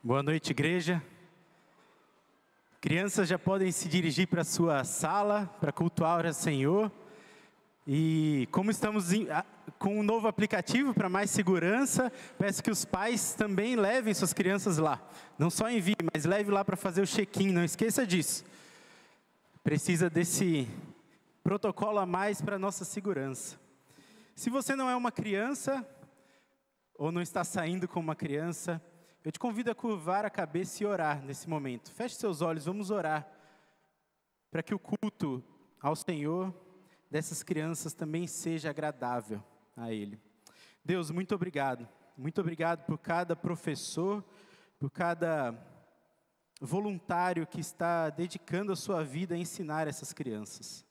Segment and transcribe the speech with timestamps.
[0.00, 1.02] Boa noite, igreja.
[2.80, 6.92] Crianças já podem se dirigir para a sua sala para cultuar ao Senhor.
[7.84, 9.44] E como estamos em, a,
[9.76, 14.78] com um novo aplicativo para mais segurança, peço que os pais também levem suas crianças
[14.78, 15.02] lá.
[15.36, 18.44] Não só envie, mas leve lá para fazer o check-in, não esqueça disso.
[19.64, 20.68] Precisa desse
[21.42, 23.58] protocolo a mais para nossa segurança.
[24.36, 25.84] Se você não é uma criança,
[26.94, 28.80] ou não está saindo com uma criança,
[29.28, 31.92] eu te convido a curvar a cabeça e orar nesse momento.
[31.92, 33.30] Feche seus olhos, vamos orar
[34.50, 35.44] para que o culto
[35.78, 36.50] ao Senhor
[37.10, 39.44] dessas crianças também seja agradável
[39.76, 40.18] a Ele.
[40.82, 41.86] Deus, muito obrigado.
[42.16, 44.24] Muito obrigado por cada professor,
[44.78, 45.54] por cada
[46.58, 50.86] voluntário que está dedicando a sua vida a ensinar essas crianças.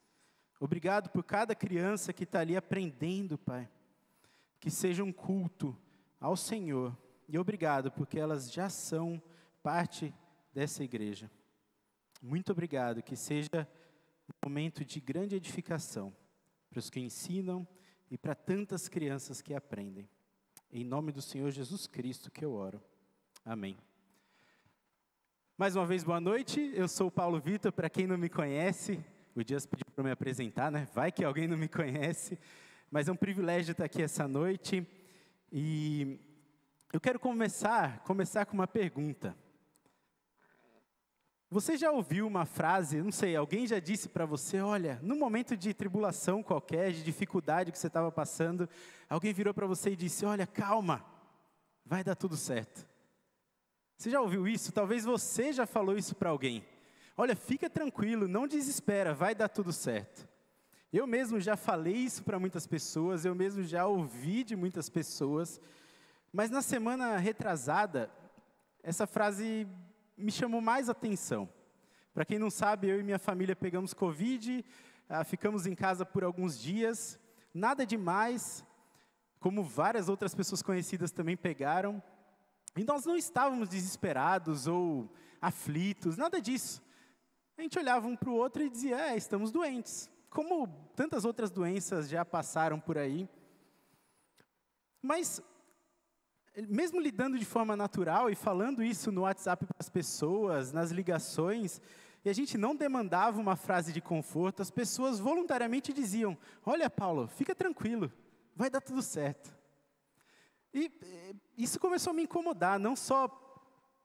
[0.59, 3.67] Obrigado por cada criança que está ali aprendendo, Pai.
[4.59, 5.75] Que seja um culto
[6.21, 6.95] ao Senhor.
[7.27, 9.21] E obrigado, porque elas já são
[9.61, 10.13] parte
[10.53, 11.29] dessa igreja.
[12.21, 13.67] Muito obrigado, que seja
[14.29, 16.15] um momento de grande edificação
[16.69, 17.67] para os que ensinam
[18.09, 20.09] e para tantas crianças que aprendem.
[20.71, 22.81] Em nome do Senhor Jesus Cristo que eu oro.
[23.43, 23.77] Amém.
[25.57, 26.71] Mais uma vez, boa noite.
[26.75, 27.71] Eu sou o Paulo Vitor.
[27.71, 29.03] Para quem não me conhece,
[29.35, 30.87] o Dias pediu para me apresentar, né?
[30.93, 32.37] Vai que alguém não me conhece.
[32.91, 34.87] Mas é um privilégio estar aqui essa noite.
[35.51, 36.19] E
[36.97, 39.37] eu quero começar, começar com uma pergunta.
[41.47, 45.55] Você já ouviu uma frase, não sei, alguém já disse para você, olha, no momento
[45.55, 48.67] de tribulação qualquer, de dificuldade que você estava passando,
[49.07, 51.05] alguém virou para você e disse, olha, calma,
[51.85, 52.89] vai dar tudo certo.
[53.95, 54.71] Você já ouviu isso?
[54.71, 56.65] Talvez você já falou isso para alguém.
[57.15, 60.27] Olha, fica tranquilo, não desespera, vai dar tudo certo.
[60.91, 65.61] Eu mesmo já falei isso para muitas pessoas, eu mesmo já ouvi de muitas pessoas,
[66.37, 68.11] mas na semana retrasada,
[68.83, 69.67] essa frase
[70.15, 71.49] me chamou mais atenção.
[72.13, 74.63] Para quem não sabe, eu e minha família pegamos Covid,
[75.09, 77.19] ah, ficamos em casa por alguns dias,
[77.51, 78.63] nada demais,
[79.39, 82.03] como várias outras pessoas conhecidas também pegaram.
[82.75, 85.11] E nós não estávamos desesperados ou
[85.41, 86.83] aflitos, nada disso.
[87.57, 91.49] A gente olhava um para o outro e dizia: é, estamos doentes como tantas outras
[91.49, 93.27] doenças já passaram por aí.
[95.01, 95.41] Mas,
[96.67, 101.79] mesmo lidando de forma natural e falando isso no WhatsApp para as pessoas, nas ligações,
[102.25, 107.27] e a gente não demandava uma frase de conforto, as pessoas voluntariamente diziam: Olha, Paulo,
[107.27, 108.11] fica tranquilo,
[108.55, 109.55] vai dar tudo certo.
[110.73, 110.91] E
[111.57, 113.27] isso começou a me incomodar, não só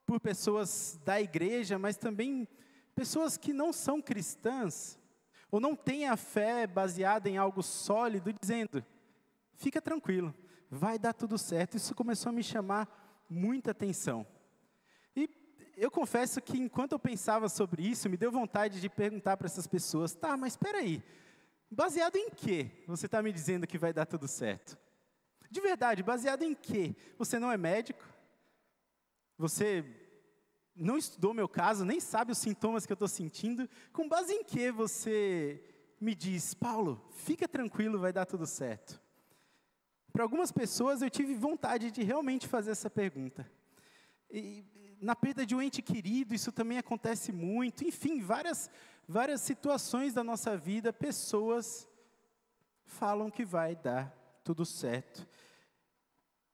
[0.07, 2.47] por pessoas da igreja, mas também
[2.95, 4.99] pessoas que não são cristãs,
[5.51, 8.85] ou não tem a fé baseada em algo sólido, dizendo:
[9.55, 10.35] fica tranquilo,
[10.75, 11.77] vai dar tudo certo.
[11.77, 12.89] Isso começou a me chamar
[13.29, 14.27] muita atenção.
[15.15, 15.29] E
[15.77, 19.67] eu confesso que enquanto eu pensava sobre isso, me deu vontade de perguntar para essas
[19.67, 21.03] pessoas: tá, mas espera aí,
[21.71, 24.79] baseado em que você está me dizendo que vai dar tudo certo?
[25.51, 26.97] De verdade, baseado em que?
[27.19, 28.03] Você não é médico?
[29.37, 29.85] Você
[30.75, 34.43] não estudou meu caso, nem sabe os sintomas que eu estou sentindo, com base em
[34.43, 35.63] que você
[36.01, 39.02] me diz, Paulo, fica tranquilo, vai dar tudo certo?
[40.13, 43.51] Para algumas pessoas eu tive vontade de realmente fazer essa pergunta.
[44.31, 44.65] E
[45.01, 47.85] na perda de um ente querido, isso também acontece muito.
[47.85, 48.71] Enfim, várias,
[49.09, 51.89] várias situações da nossa vida, pessoas
[52.85, 54.15] falam que vai dar
[54.45, 55.27] tudo certo.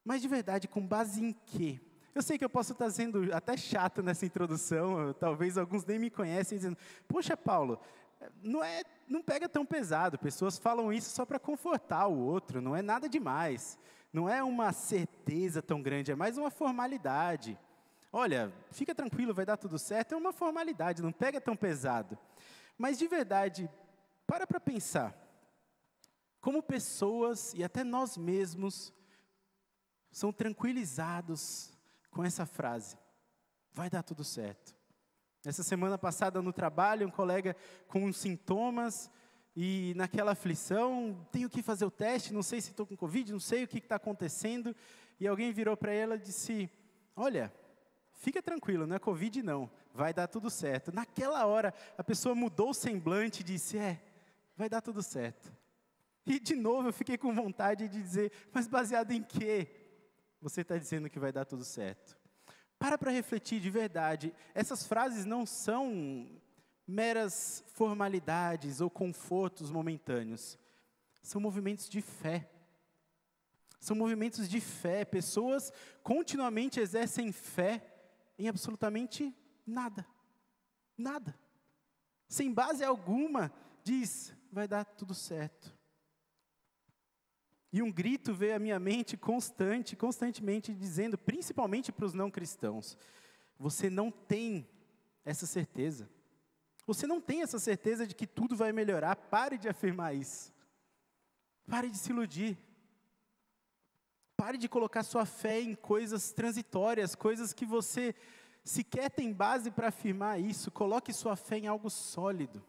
[0.03, 1.79] Mas de verdade, com base em quê?
[2.15, 6.09] Eu sei que eu posso estar sendo até chato nessa introdução, talvez alguns nem me
[6.09, 6.77] conhecem, dizendo:
[7.07, 7.79] Poxa, Paulo,
[8.41, 12.75] não, é, não pega tão pesado, pessoas falam isso só para confortar o outro, não
[12.75, 13.77] é nada demais,
[14.11, 17.57] não é uma certeza tão grande, é mais uma formalidade.
[18.11, 22.17] Olha, fica tranquilo, vai dar tudo certo, é uma formalidade, não pega tão pesado.
[22.77, 23.69] Mas de verdade,
[24.25, 25.15] para para pensar.
[26.41, 28.93] Como pessoas e até nós mesmos
[30.09, 31.71] são tranquilizados
[32.09, 32.97] com essa frase:
[33.73, 34.78] vai dar tudo certo.
[35.45, 37.55] Essa semana passada no trabalho, um colega
[37.87, 39.09] com sintomas
[39.55, 43.39] e naquela aflição, tenho que fazer o teste, não sei se estou com Covid, não
[43.39, 44.75] sei o que está acontecendo.
[45.19, 46.69] E alguém virou para ela e disse:
[47.15, 47.53] Olha,
[48.13, 50.93] fica tranquilo, não é Covid não, vai dar tudo certo.
[50.93, 54.01] Naquela hora, a pessoa mudou o semblante e disse: É,
[54.57, 55.51] vai dar tudo certo.
[56.25, 59.79] E de novo eu fiquei com vontade de dizer: Mas baseado em quê?
[60.41, 62.17] você está dizendo que vai dar tudo certo.
[62.79, 64.33] Para para refletir de verdade.
[64.55, 66.27] Essas frases não são
[66.87, 70.57] meras formalidades ou confortos momentâneos.
[71.21, 72.49] São movimentos de fé.
[73.79, 75.05] São movimentos de fé.
[75.05, 75.71] Pessoas
[76.01, 77.85] continuamente exercem fé
[78.37, 79.35] em absolutamente
[79.67, 80.05] nada.
[80.97, 81.37] Nada.
[82.27, 83.51] Sem base alguma,
[83.83, 85.77] diz: vai dar tudo certo.
[87.71, 92.97] E um grito veio à minha mente constante, constantemente dizendo, principalmente para os não cristãos:
[93.57, 94.67] você não tem
[95.23, 96.09] essa certeza.
[96.87, 99.15] Você não tem essa certeza de que tudo vai melhorar.
[99.15, 100.51] Pare de afirmar isso.
[101.69, 102.57] Pare de se iludir.
[104.35, 108.15] Pare de colocar sua fé em coisas transitórias, coisas que você
[108.63, 110.71] sequer tem base para afirmar isso.
[110.71, 112.63] Coloque sua fé em algo sólido.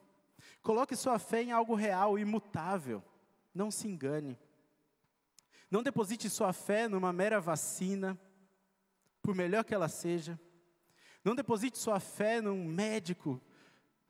[0.61, 3.03] Coloque sua fé em algo real, imutável.
[3.55, 4.39] Não se engane.
[5.71, 8.19] Não deposite sua fé numa mera vacina,
[9.23, 10.39] por melhor que ela seja.
[11.25, 13.41] Não deposite sua fé num médico,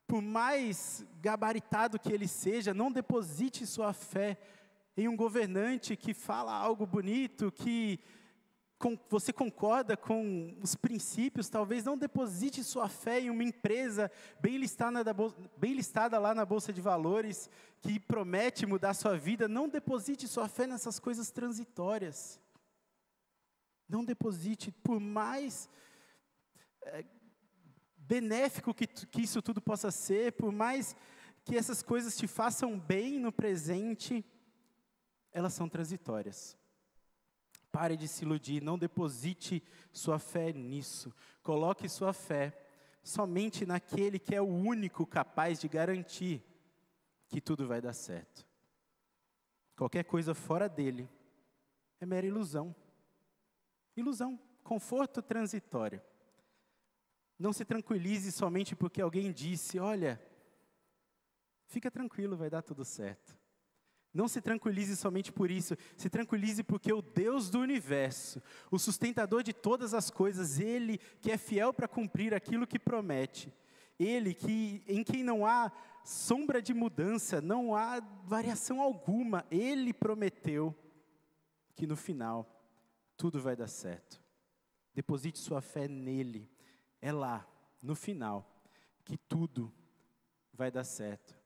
[0.06, 2.72] por mais gabaritado que ele seja.
[2.72, 4.38] Não deposite sua fé
[4.96, 8.00] em um governante que fala algo bonito, que
[9.10, 14.10] você concorda com os princípios, talvez não deposite sua fé em uma empresa
[14.40, 15.04] bem listada,
[15.58, 17.50] bem listada lá na Bolsa de Valores,
[17.82, 22.40] que promete mudar sua vida, não deposite sua fé nessas coisas transitórias.
[23.86, 25.68] Não deposite, por mais
[26.82, 27.04] é,
[27.98, 30.96] benéfico que, que isso tudo possa ser, por mais
[31.44, 34.24] que essas coisas te façam bem no presente,
[35.32, 36.56] elas são transitórias.
[37.72, 39.62] Pare de se iludir, não deposite
[39.92, 41.14] sua fé nisso.
[41.42, 42.56] Coloque sua fé
[43.02, 46.42] somente naquele que é o único capaz de garantir
[47.28, 48.46] que tudo vai dar certo.
[49.76, 51.08] Qualquer coisa fora dele
[52.00, 52.74] é mera ilusão.
[53.96, 56.02] Ilusão, conforto transitório.
[57.38, 60.20] Não se tranquilize somente porque alguém disse: olha,
[61.66, 63.39] fica tranquilo, vai dar tudo certo.
[64.12, 69.42] Não se tranquilize somente por isso, se tranquilize porque o Deus do universo, o sustentador
[69.42, 73.52] de todas as coisas, Ele que é fiel para cumprir aquilo que promete,
[73.98, 75.70] Ele que, em quem não há
[76.04, 80.74] sombra de mudança, não há variação alguma, Ele prometeu
[81.76, 82.60] que no final
[83.16, 84.20] tudo vai dar certo.
[84.92, 86.50] Deposite sua fé nele,
[87.00, 87.46] é lá,
[87.80, 88.60] no final,
[89.04, 89.72] que tudo
[90.52, 91.38] vai dar certo.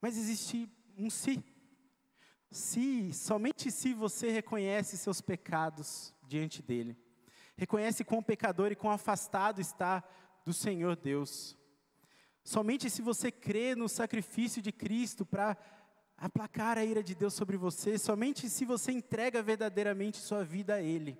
[0.00, 1.44] Mas existe um si
[2.52, 6.96] se, somente se você reconhece seus pecados diante dele,
[7.56, 10.04] reconhece quão pecador e quão afastado está
[10.44, 11.56] do Senhor Deus,
[12.44, 15.56] somente se você crê no sacrifício de Cristo para
[16.16, 20.82] aplacar a ira de Deus sobre você, somente se você entrega verdadeiramente sua vida a
[20.82, 21.18] Ele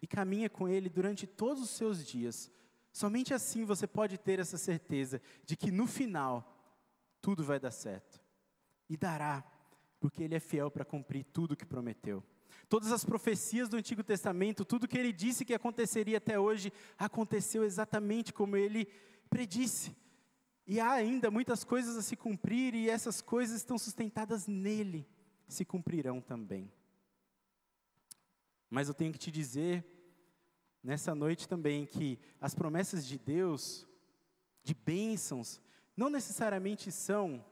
[0.00, 2.50] e caminha com Ele durante todos os seus dias,
[2.92, 6.56] somente assim você pode ter essa certeza de que no final
[7.20, 8.20] tudo vai dar certo
[8.88, 9.44] e dará
[10.06, 12.22] porque Ele é fiel para cumprir tudo o que prometeu.
[12.68, 17.64] Todas as profecias do Antigo Testamento, tudo que Ele disse que aconteceria até hoje, aconteceu
[17.64, 18.86] exatamente como Ele
[19.28, 19.96] predisse.
[20.64, 25.08] E há ainda muitas coisas a se cumprir, e essas coisas estão sustentadas nele,
[25.48, 26.70] se cumprirão também.
[28.70, 29.84] Mas eu tenho que te dizer,
[30.84, 33.84] nessa noite também, que as promessas de Deus,
[34.62, 35.60] de bênçãos,
[35.96, 37.44] não necessariamente são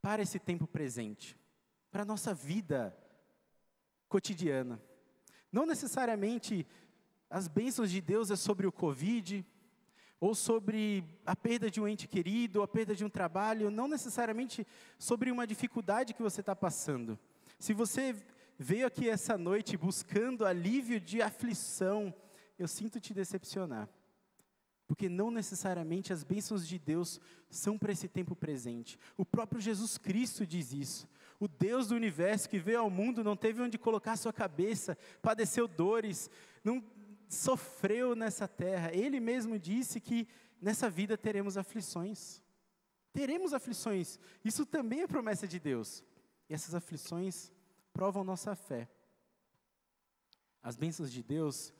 [0.00, 1.38] para esse tempo presente,
[1.90, 2.96] para a nossa vida
[4.08, 4.80] cotidiana.
[5.52, 6.66] Não necessariamente
[7.30, 9.44] as bênçãos de Deus é sobre o Covid,
[10.20, 13.86] ou sobre a perda de um ente querido, ou a perda de um trabalho, não
[13.86, 14.66] necessariamente
[14.98, 17.18] sobre uma dificuldade que você está passando.
[17.58, 18.16] Se você
[18.58, 22.12] veio aqui essa noite buscando alívio de aflição,
[22.58, 23.88] eu sinto te decepcionar.
[24.88, 28.98] Porque não necessariamente as bênçãos de Deus são para esse tempo presente.
[29.18, 31.06] O próprio Jesus Cristo diz isso.
[31.38, 35.68] O Deus do universo que veio ao mundo não teve onde colocar sua cabeça, padeceu
[35.68, 36.28] dores,
[36.64, 36.82] não
[37.28, 38.92] sofreu nessa terra.
[38.92, 40.26] Ele mesmo disse que
[40.60, 42.42] nessa vida teremos aflições.
[43.12, 44.18] Teremos aflições.
[44.42, 46.02] Isso também é promessa de Deus.
[46.48, 47.52] E essas aflições
[47.92, 48.88] provam nossa fé.
[50.62, 51.74] As bênçãos de Deus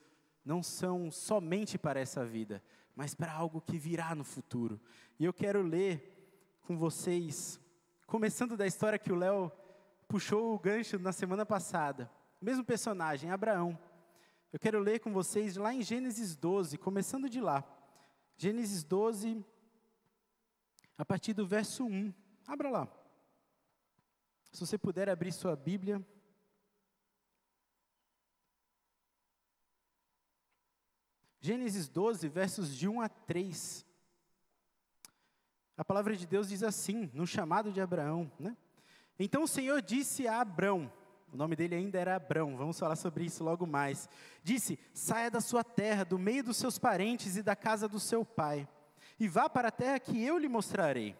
[0.44, 2.62] não são somente para essa vida,
[2.98, 4.80] mas para algo que virá no futuro.
[5.20, 7.60] E eu quero ler com vocês,
[8.08, 9.52] começando da história que o Léo
[10.08, 12.10] puxou o gancho na semana passada.
[12.42, 13.78] Mesmo personagem, Abraão.
[14.52, 17.62] Eu quero ler com vocês lá em Gênesis 12, começando de lá.
[18.36, 19.46] Gênesis 12,
[20.96, 22.12] a partir do verso 1.
[22.48, 22.88] Abra lá.
[24.50, 26.04] Se você puder abrir sua Bíblia.
[31.40, 33.86] Gênesis 12, versos de 1 a 3.
[35.76, 38.56] A palavra de Deus diz assim, no chamado de Abraão, né?
[39.18, 40.92] Então o Senhor disse a Abrão:
[41.32, 44.08] o nome dele ainda era Abrão, vamos falar sobre isso logo mais.
[44.42, 48.24] Disse: Saia da sua terra, do meio dos seus parentes e da casa do seu
[48.24, 48.66] pai,
[49.20, 51.16] e vá para a terra que eu lhe mostrarei.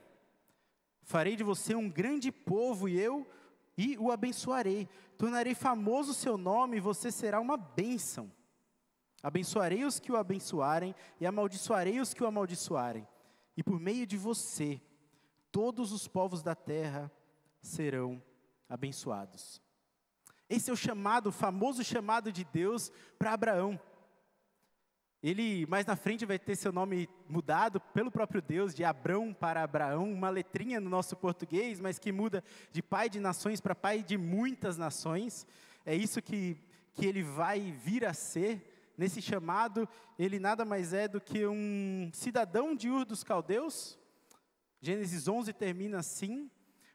[1.02, 3.26] Farei de você um grande povo e eu
[3.76, 4.88] e o abençoarei.
[5.16, 8.30] Tornarei famoso o seu nome e você será uma bênção.
[9.22, 13.06] Abençoarei os que o abençoarem e amaldiçoarei os que o amaldiçoarem.
[13.56, 14.80] E por meio de você,
[15.50, 17.10] todos os povos da terra
[17.60, 18.22] serão
[18.68, 19.60] abençoados.
[20.48, 23.78] Esse é o chamado, o famoso chamado de Deus para Abraão.
[25.20, 29.64] Ele mais na frente vai ter seu nome mudado pelo próprio Deus, de Abrão para
[29.64, 34.02] Abraão, uma letrinha no nosso português, mas que muda de pai de nações para pai
[34.02, 35.44] de muitas nações.
[35.84, 36.56] É isso que,
[36.94, 38.77] que ele vai vir a ser.
[38.98, 39.88] Nesse chamado,
[40.18, 43.96] ele nada mais é do que um cidadão de Ur dos Caldeus.
[44.80, 46.50] Gênesis 11 termina assim,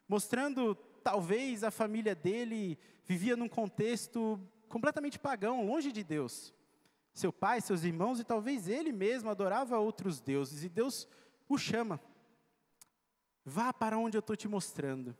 [0.06, 6.52] mostrando talvez a família dele vivia num contexto completamente pagão, longe de Deus.
[7.14, 11.08] Seu pai, seus irmãos e talvez ele mesmo adorava outros deuses, e Deus
[11.48, 11.98] o chama.
[13.46, 15.16] Vá para onde eu estou te mostrando.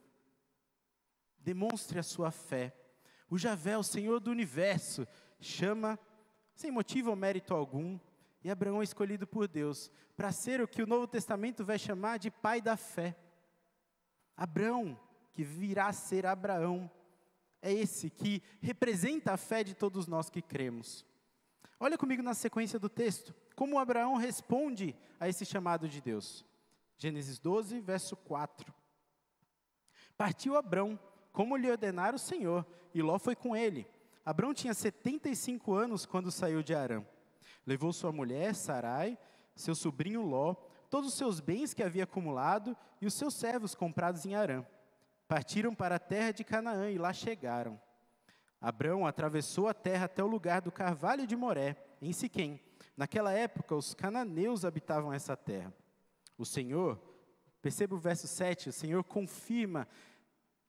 [1.39, 2.77] Demonstre a sua fé.
[3.31, 5.09] O Javé, o Senhor do universo,
[5.41, 5.99] chama,
[6.55, 7.99] sem motivo ou mérito algum,
[8.43, 12.19] e Abraão é escolhido por Deus para ser o que o Novo Testamento vai chamar
[12.19, 13.17] de pai da fé.
[14.37, 14.99] Abraão,
[15.33, 16.91] que virá a ser Abraão,
[17.61, 21.05] é esse que representa a fé de todos nós que cremos.
[21.81, 26.45] Olha comigo na sequência do texto, como Abraão responde a esse chamado de Deus.
[26.97, 28.73] Gênesis 12, verso 4.
[30.17, 30.99] Partiu Abraão,
[31.33, 33.87] como lhe ordenara o Senhor, e Ló foi com ele.
[34.25, 37.05] Abraão tinha 75 anos quando saiu de Arã.
[37.67, 39.19] Levou sua mulher, Sarai,
[39.55, 40.55] seu sobrinho Ló,
[40.89, 44.65] todos os seus bens que havia acumulado e os seus servos comprados em Arã.
[45.29, 47.81] Partiram para a terra de Canaã e lá chegaram.
[48.61, 52.59] Abrão atravessou a terra até o lugar do carvalho de Moré, em Siquém.
[52.97, 55.71] Naquela época, os cananeus habitavam essa terra.
[56.39, 56.99] O Senhor,
[57.61, 59.87] perceba o verso 7, o Senhor confirma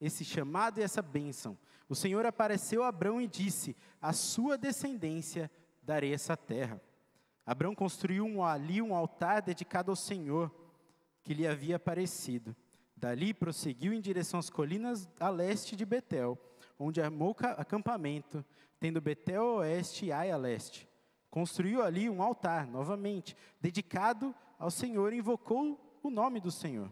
[0.02, 1.58] esse chamado e essa bênção.
[1.88, 5.52] O Senhor apareceu a Abrão e disse: A sua descendência
[5.82, 6.82] darei essa terra.
[7.46, 10.52] Abrão construiu ali um altar dedicado ao Senhor,
[11.24, 12.56] que lhe havia aparecido.
[12.98, 16.40] Dali prosseguiu em direção às colinas a leste de Betel,
[16.80, 18.44] onde armou acampamento,
[18.80, 20.90] tendo Betel a oeste e Ai a leste.
[21.30, 26.92] Construiu ali um altar, novamente, dedicado ao Senhor, e invocou o nome do Senhor.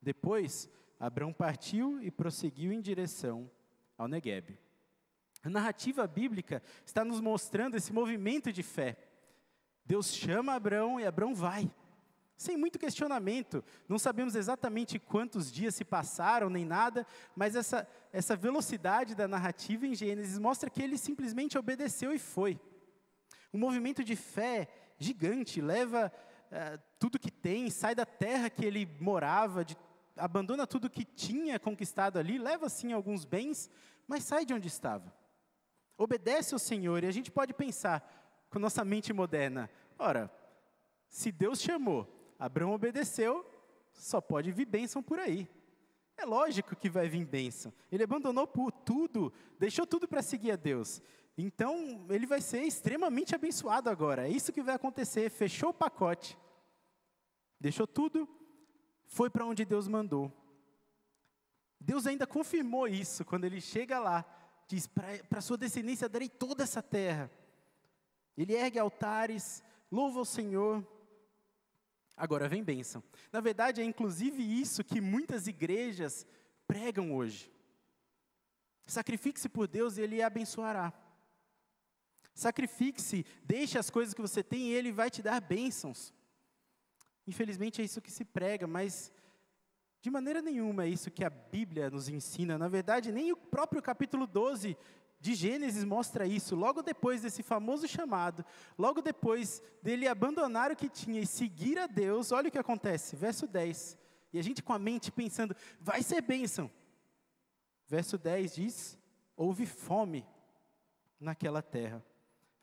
[0.00, 3.50] Depois, Abrão partiu e prosseguiu em direção
[3.98, 4.58] ao Negueb.
[5.42, 8.96] A narrativa bíblica está nos mostrando esse movimento de fé.
[9.84, 11.70] Deus chama Abrão e Abrão vai
[12.38, 13.62] sem muito questionamento.
[13.88, 19.86] Não sabemos exatamente quantos dias se passaram, nem nada, mas essa, essa velocidade da narrativa
[19.86, 22.58] em Gênesis mostra que ele simplesmente obedeceu e foi.
[23.52, 26.12] Um movimento de fé gigante, leva
[26.46, 29.76] uh, tudo que tem, sai da terra que ele morava, de,
[30.18, 33.70] abandona tudo que tinha conquistado ali, leva sim alguns bens,
[34.06, 35.14] mas sai de onde estava.
[35.96, 40.30] Obedece ao Senhor, e a gente pode pensar, com nossa mente moderna, ora,
[41.08, 42.06] se Deus chamou,
[42.38, 43.44] Abraão obedeceu,
[43.92, 45.48] só pode vir bênção por aí.
[46.16, 47.72] É lógico que vai vir bênção.
[47.90, 48.46] Ele abandonou
[48.84, 51.00] tudo, deixou tudo para seguir a Deus.
[51.36, 54.26] Então, ele vai ser extremamente abençoado agora.
[54.26, 55.30] É isso que vai acontecer.
[55.30, 56.36] Fechou o pacote,
[57.60, 58.28] deixou tudo,
[59.08, 60.32] foi para onde Deus mandou.
[61.80, 64.24] Deus ainda confirmou isso quando ele chega lá,
[64.68, 67.28] diz: Para sua descendência darei toda essa terra.
[68.36, 70.86] Ele ergue altares, louva o Senhor,
[72.18, 73.02] Agora vem bênção.
[73.32, 76.26] Na verdade, é inclusive isso que muitas igrejas
[76.66, 77.50] pregam hoje.
[78.86, 80.92] Sacrifique-se por Deus e Ele abençoará.
[82.34, 86.12] Sacrifique-se, deixe as coisas que você tem e Ele vai te dar bênçãos.
[87.28, 89.12] Infelizmente é isso que se prega, mas
[90.00, 92.56] de maneira nenhuma é isso que a Bíblia nos ensina.
[92.56, 94.74] Na verdade, nem o próprio capítulo 12
[95.20, 96.56] de Gênesis mostra isso.
[96.56, 98.42] Logo depois desse famoso chamado,
[98.78, 103.14] logo depois dele abandonar o que tinha e seguir a Deus, olha o que acontece.
[103.14, 103.98] Verso 10.
[104.32, 106.70] E a gente com a mente pensando, vai ser bênção.
[107.86, 108.98] Verso 10 diz:
[109.36, 110.24] Houve fome
[111.20, 112.02] naquela terra.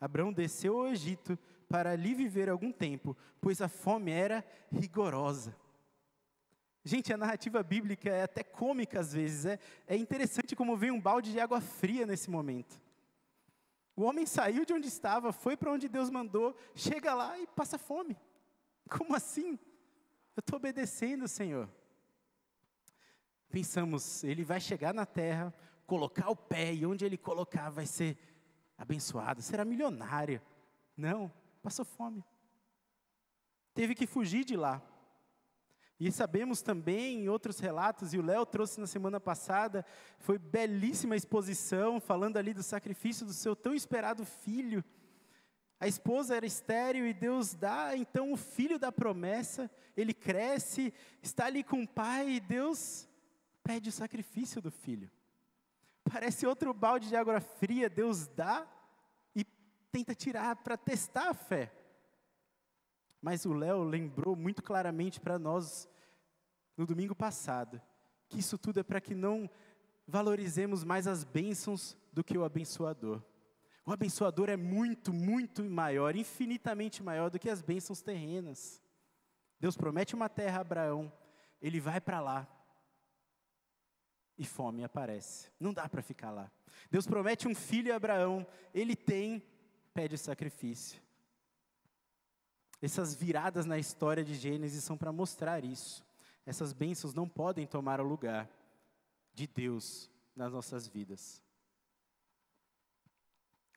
[0.00, 5.56] Abraão desceu ao Egito para ali viver algum tempo, pois a fome era rigorosa.
[6.84, 9.44] Gente, a narrativa bíblica é até cômica às vezes.
[9.44, 9.58] É,
[9.88, 12.80] é interessante como vem um balde de água fria nesse momento.
[13.96, 17.78] O homem saiu de onde estava, foi para onde Deus mandou, chega lá e passa
[17.78, 18.16] fome.
[18.88, 19.58] Como assim?
[20.36, 21.68] Eu estou obedecendo, Senhor.
[23.48, 25.52] Pensamos, ele vai chegar na terra,
[25.86, 28.18] colocar o pé e onde ele colocar vai ser
[28.76, 30.42] abençoado, será milionário.
[30.96, 31.32] Não,
[31.66, 32.24] passou fome.
[33.74, 34.80] Teve que fugir de lá.
[35.98, 39.84] E sabemos também em outros relatos, e o Léo trouxe na semana passada,
[40.20, 44.84] foi belíssima exposição, falando ali do sacrifício do seu tão esperado filho.
[45.80, 51.46] A esposa era estéril e Deus dá então o filho da promessa, ele cresce, está
[51.46, 53.08] ali com o pai e Deus
[53.64, 55.10] pede o sacrifício do filho.
[56.04, 58.64] Parece outro balde de água fria, Deus dá
[59.96, 61.72] tenta tirar para testar a fé.
[63.22, 65.88] Mas o Léo lembrou muito claramente para nós
[66.76, 67.80] no domingo passado
[68.28, 69.48] que isso tudo é para que não
[70.06, 73.22] valorizemos mais as bênçãos do que o abençoador.
[73.86, 78.82] O abençoador é muito, muito maior, infinitamente maior do que as bênçãos terrenas.
[79.58, 81.10] Deus promete uma terra a Abraão,
[81.62, 82.46] ele vai para lá
[84.36, 85.50] e fome aparece.
[85.58, 86.50] Não dá para ficar lá.
[86.90, 89.42] Deus promete um filho a Abraão, ele tem,
[89.96, 91.00] pede sacrifício.
[92.82, 96.04] Essas viradas na história de Gênesis são para mostrar isso.
[96.44, 98.46] Essas bênçãos não podem tomar o lugar
[99.32, 101.42] de Deus nas nossas vidas.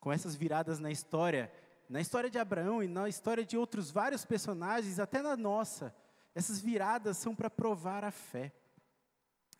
[0.01, 1.49] Com essas viradas na história,
[1.88, 5.95] na história de Abraão e na história de outros vários personagens, até na nossa,
[6.35, 8.51] essas viradas são para provar a fé.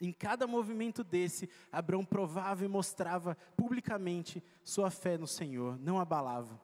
[0.02, 6.60] Em cada movimento desse, Abraão provava e mostrava publicamente sua fé no Senhor, não abalava.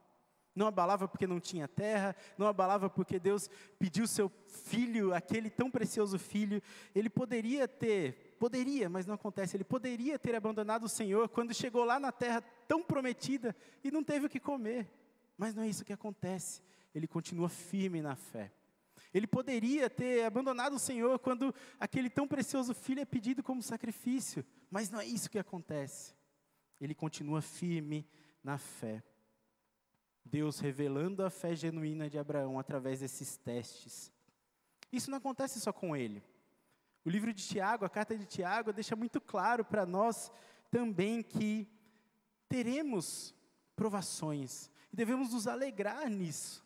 [0.55, 5.69] Não abalava porque não tinha terra, não abalava porque Deus pediu seu filho, aquele tão
[5.69, 6.61] precioso filho.
[6.95, 11.83] Ele poderia ter, poderia, mas não acontece, ele poderia ter abandonado o Senhor quando chegou
[11.83, 14.89] lá na terra tão prometida e não teve o que comer.
[15.37, 16.61] Mas não é isso que acontece.
[16.93, 18.49] Ele continua firme na fé.
[19.15, 24.45] Ele poderia ter abandonado o Senhor quando aquele tão precioso filho é pedido como sacrifício,
[24.69, 26.13] mas não é isso que acontece.
[26.81, 28.05] Ele continua firme
[28.43, 29.01] na fé.
[30.25, 34.11] Deus revelando a fé genuína de Abraão através desses testes.
[34.91, 36.21] Isso não acontece só com ele.
[37.05, 40.29] O livro de Tiago, a carta de Tiago, deixa muito claro para nós
[40.69, 41.69] também que
[42.49, 43.33] teremos
[43.77, 46.64] provações e devemos nos alegrar nisso.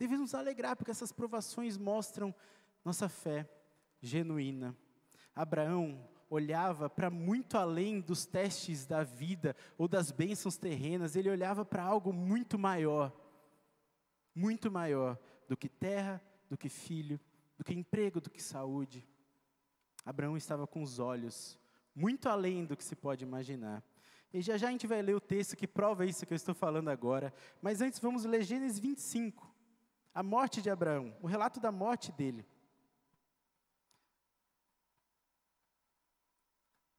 [0.00, 2.34] Devemos nos alegrar porque essas provações mostram
[2.82, 3.46] nossa fé
[4.00, 4.74] genuína.
[5.34, 11.66] Abraão olhava para muito além dos testes da vida ou das bênçãos terrenas, ele olhava
[11.66, 13.12] para algo muito maior,
[14.34, 17.20] muito maior do que terra, do que filho,
[17.58, 19.06] do que emprego, do que saúde.
[20.02, 21.58] Abraão estava com os olhos
[21.94, 23.84] muito além do que se pode imaginar.
[24.32, 26.54] E já já a gente vai ler o texto que prova isso que eu estou
[26.54, 29.49] falando agora, mas antes vamos ler Gênesis 25,
[30.14, 32.46] a morte de Abraão, o relato da morte dele.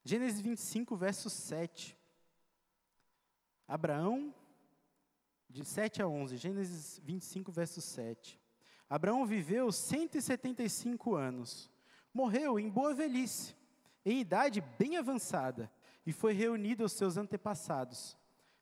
[0.03, 1.97] Gênesis 25, verso 7.
[3.67, 4.33] Abraão,
[5.49, 8.39] de 7 a 11, Gênesis 25, verso 7.
[8.89, 11.69] Abraão viveu 175 anos,
[12.13, 13.55] morreu em boa velhice,
[14.03, 15.71] em idade bem avançada,
[16.05, 18.17] e foi reunido aos seus antepassados.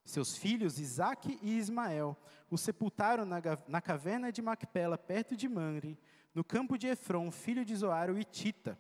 [0.10, 2.18] Seus filhos, Isaque e Ismael,
[2.50, 5.98] o sepultaram na, na caverna de Macpela, perto de Manre,
[6.34, 8.78] no campo de Efron, filho de Zoar, o Itita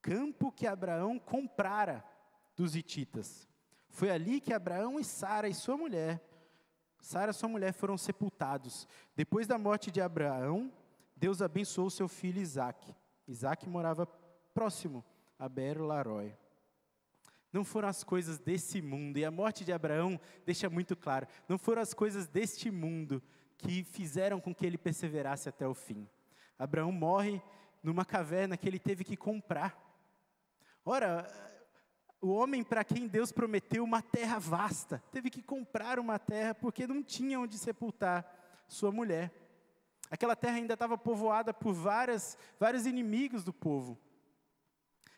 [0.00, 2.04] campo que Abraão comprara
[2.56, 3.46] dos hititas.
[3.90, 6.22] Foi ali que Abraão e Sara e sua mulher,
[7.00, 8.88] Sara e sua mulher foram sepultados.
[9.14, 10.72] Depois da morte de Abraão,
[11.16, 12.94] Deus abençoou seu filho Isaque.
[13.26, 14.06] Isaque morava
[14.54, 15.04] próximo
[15.38, 15.88] a Bero.
[17.52, 21.56] Não foram as coisas desse mundo, e a morte de Abraão deixa muito claro, não
[21.56, 23.22] foram as coisas deste mundo
[23.56, 26.08] que fizeram com que ele perseverasse até o fim.
[26.58, 27.42] Abraão morre
[27.82, 29.76] numa caverna que ele teve que comprar.
[30.84, 31.26] Ora,
[32.20, 36.86] o homem para quem Deus prometeu uma terra vasta, teve que comprar uma terra porque
[36.86, 39.32] não tinha onde sepultar sua mulher.
[40.10, 43.98] Aquela terra ainda estava povoada por várias, vários inimigos do povo.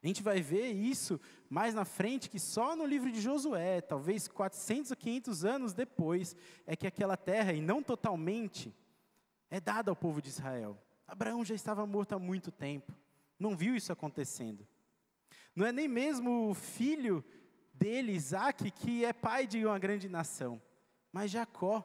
[0.03, 4.27] A gente vai ver isso mais na frente, que só no livro de Josué, talvez
[4.29, 6.35] 400 ou 500 anos depois,
[6.67, 8.75] é que aquela terra, e não totalmente,
[9.51, 10.81] é dada ao povo de Israel.
[11.07, 12.95] Abraão já estava morto há muito tempo,
[13.39, 14.67] não viu isso acontecendo.
[15.55, 17.23] Não é nem mesmo o filho
[17.75, 20.63] dele, Isaac, que é pai de uma grande nação,
[21.13, 21.85] mas Jacó,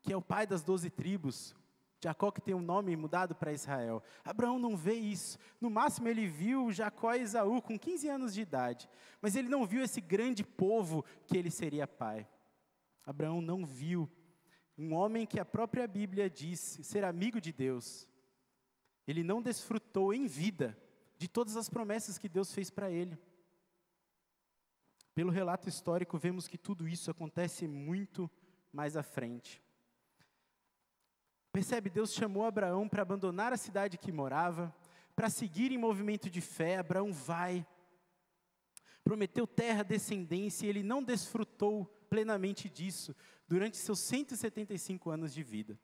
[0.00, 1.54] que é o pai das doze tribos,
[2.02, 4.02] Jacó que tem um nome mudado para Israel.
[4.24, 5.38] Abraão não vê isso.
[5.60, 8.88] No máximo ele viu Jacó e Esaú com 15 anos de idade,
[9.20, 12.28] mas ele não viu esse grande povo que ele seria pai.
[13.06, 14.10] Abraão não viu
[14.76, 18.08] um homem que a própria Bíblia diz ser amigo de Deus.
[19.06, 20.76] Ele não desfrutou em vida
[21.16, 23.16] de todas as promessas que Deus fez para ele.
[25.14, 28.28] Pelo relato histórico, vemos que tudo isso acontece muito
[28.72, 29.62] mais à frente.
[31.52, 34.74] Percebe, Deus chamou Abraão para abandonar a cidade que morava,
[35.14, 36.78] para seguir em movimento de fé.
[36.78, 37.66] Abraão vai,
[39.04, 43.14] prometeu terra, descendência, e ele não desfrutou plenamente disso
[43.46, 45.78] durante seus 175 anos de vida.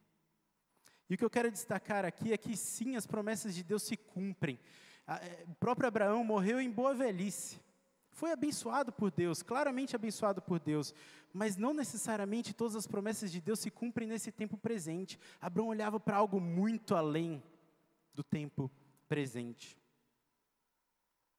[1.10, 3.96] E o que eu quero destacar aqui é que sim, as promessas de Deus se
[3.96, 4.58] cumprem.
[5.06, 7.60] É, o próprio Abraão morreu em boa velhice.
[8.18, 10.92] Foi abençoado por Deus, claramente abençoado por Deus,
[11.32, 15.16] mas não necessariamente todas as promessas de Deus se cumprem nesse tempo presente.
[15.40, 17.40] Abraão olhava para algo muito além
[18.12, 18.68] do tempo
[19.08, 19.78] presente.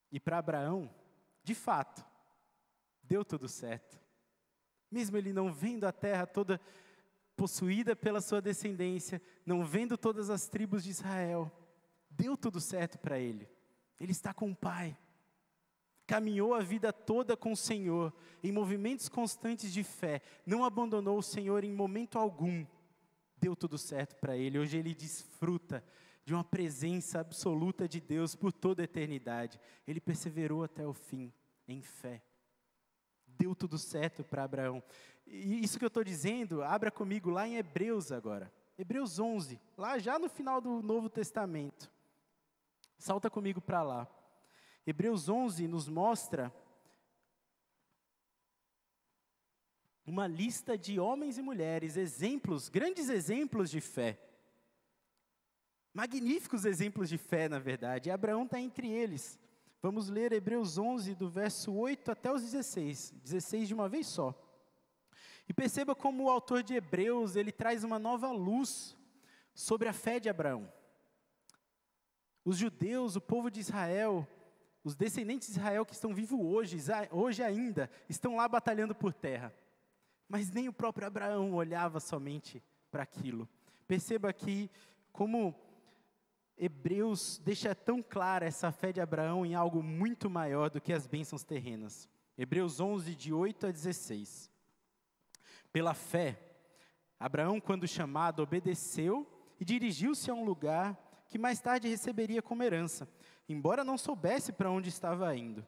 [0.10, 0.90] E para Abraão,
[1.44, 2.02] de fato,
[3.04, 4.00] deu tudo certo.
[4.90, 6.62] Mesmo ele não vendo a terra toda
[7.36, 11.52] possuída pela sua descendência, não vendo todas as tribos de Israel,
[12.10, 13.50] deu tudo certo para ele.
[14.00, 14.98] Ele está com o Pai.
[16.10, 21.22] Caminhou a vida toda com o Senhor, em movimentos constantes de fé, não abandonou o
[21.22, 22.66] Senhor em momento algum.
[23.38, 24.58] Deu tudo certo para ele.
[24.58, 25.84] Hoje ele desfruta
[26.26, 29.60] de uma presença absoluta de Deus por toda a eternidade.
[29.88, 31.32] Ele perseverou até o fim,
[31.68, 32.24] em fé.
[33.28, 34.82] Deu tudo certo para Abraão.
[35.28, 38.52] E isso que eu estou dizendo, abra comigo lá em Hebreus agora.
[38.80, 41.88] Hebreus 11, lá já no final do Novo Testamento.
[42.98, 44.19] Salta comigo para lá.
[44.86, 46.54] Hebreus 11 nos mostra
[50.06, 54.20] uma lista de homens e mulheres, exemplos, grandes exemplos de fé.
[55.94, 58.10] Magníficos exemplos de fé, na verdade.
[58.10, 59.40] E Abraão está entre eles.
[59.82, 63.12] Vamos ler Hebreus 11, do verso 8 até os 16.
[63.24, 64.34] 16 de uma vez só.
[65.48, 68.96] E perceba como o autor de Hebreus, ele traz uma nova luz
[69.54, 70.72] sobre a fé de Abraão.
[72.44, 74.28] Os judeus, o povo de Israel,
[74.90, 76.78] os descendentes de Israel que estão vivos hoje,
[77.12, 79.54] hoje ainda, estão lá batalhando por terra.
[80.28, 83.48] Mas nem o próprio Abraão olhava somente para aquilo.
[83.88, 84.70] Perceba aqui
[85.12, 85.56] como
[86.58, 91.06] Hebreus deixa tão clara essa fé de Abraão em algo muito maior do que as
[91.06, 92.10] bênçãos terrenas.
[92.36, 94.52] Hebreus 11, de 8 a 16.
[95.72, 96.40] Pela fé,
[97.20, 99.28] Abraão, quando chamado, obedeceu
[99.60, 100.98] e dirigiu-se a um lugar
[101.28, 103.08] que mais tarde receberia como herança,
[103.50, 105.66] embora não soubesse para onde estava indo.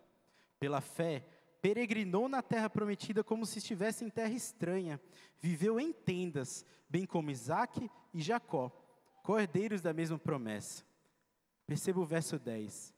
[0.59, 1.25] Pela fé,
[1.61, 5.01] peregrinou na terra prometida como se estivesse em terra estranha,
[5.39, 8.69] viveu em tendas, bem como Isaac e Jacó,
[9.23, 10.83] cordeiros da mesma promessa.
[11.65, 12.93] Perceba o verso 10.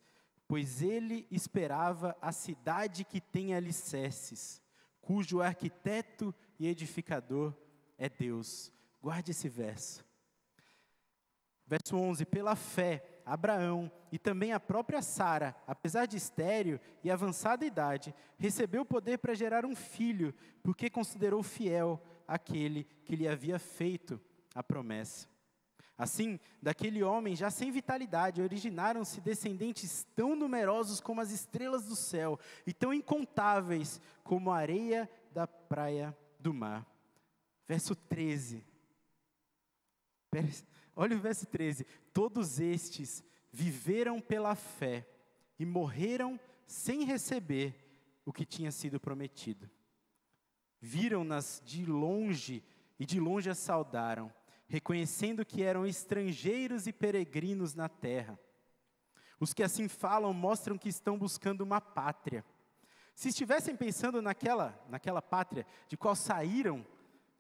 [0.48, 4.62] Pois ele esperava a cidade que tem alicerces,
[5.02, 7.54] cujo arquiteto e edificador
[7.98, 8.72] é Deus.
[9.02, 10.06] Guarde esse verso.
[11.66, 17.66] Verso 11: Pela fé, Abraão e também a própria Sara, apesar de estéril e avançada
[17.66, 24.20] idade, recebeu poder para gerar um filho, porque considerou fiel aquele que lhe havia feito
[24.54, 25.28] a promessa.
[25.98, 32.40] Assim, daquele homem já sem vitalidade, originaram-se descendentes tão numerosos como as estrelas do céu
[32.66, 36.86] e tão incontáveis como a areia da praia do mar.
[37.68, 38.66] Verso 13.
[40.96, 45.08] Olha o verso 13: Todos estes viveram pela fé
[45.60, 47.76] e morreram sem receber
[48.26, 49.70] o que tinha sido prometido.
[50.80, 52.64] Viram-nas de longe
[53.00, 54.34] e de longe as saudaram,
[54.68, 58.40] reconhecendo que eram estrangeiros e peregrinos na terra.
[59.40, 62.46] Os que assim falam mostram que estão buscando uma pátria.
[63.16, 66.86] Se estivessem pensando naquela, naquela pátria de qual saíram,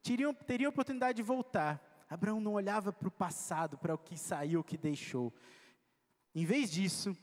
[0.01, 4.59] teriam, teriam oportunidade de voltar Abraão não olhava para o passado, para o que saiu,
[4.59, 5.33] o que deixou.
[6.35, 7.17] Em vez disso,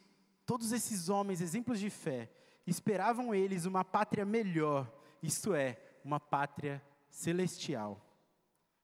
[0.45, 2.29] todos esses homens, exemplos de fé,
[2.67, 8.05] esperavam eles uma pátria melhor, isto é, uma pátria celestial.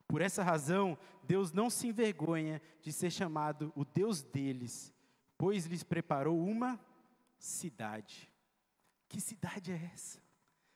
[0.07, 4.95] Por essa razão, Deus não se envergonha de ser chamado o Deus deles,
[5.37, 6.79] pois lhes preparou uma
[7.37, 8.33] cidade.
[9.09, 10.21] Que cidade é essa?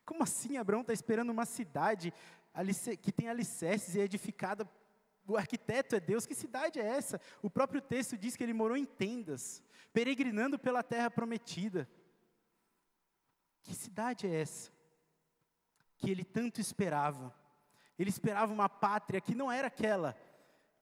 [0.04, 2.12] Como assim Abraão está esperando uma cidade
[3.00, 4.68] que tem alicerces e é edificada
[5.30, 7.20] o arquiteto é Deus, que cidade é essa?
[7.42, 9.62] O próprio texto diz que ele morou em tendas,
[9.92, 11.88] peregrinando pela terra prometida.
[13.62, 14.70] Que cidade é essa?
[15.96, 17.34] Que ele tanto esperava.
[17.98, 20.16] Ele esperava uma pátria que não era aquela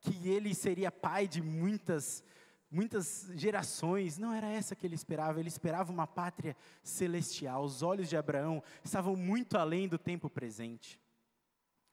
[0.01, 2.23] que ele seria pai de muitas
[2.71, 7.65] muitas gerações, não era essa que ele esperava, ele esperava uma pátria celestial.
[7.65, 11.01] Os olhos de Abraão estavam muito além do tempo presente.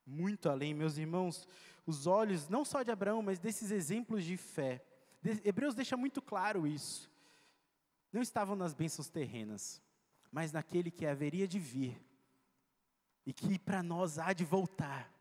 [0.05, 1.47] Muito além, meus irmãos,
[1.85, 4.83] os olhos não só de Abraão, mas desses exemplos de fé.
[5.21, 7.11] De, Hebreus deixa muito claro isso.
[8.11, 9.81] Não estavam nas bênçãos terrenas,
[10.31, 12.01] mas naquele que haveria de vir,
[13.25, 15.11] e que para nós há de voltar.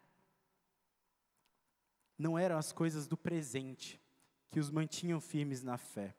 [2.17, 4.01] Não eram as coisas do presente
[4.51, 6.15] que os mantinham firmes na fé.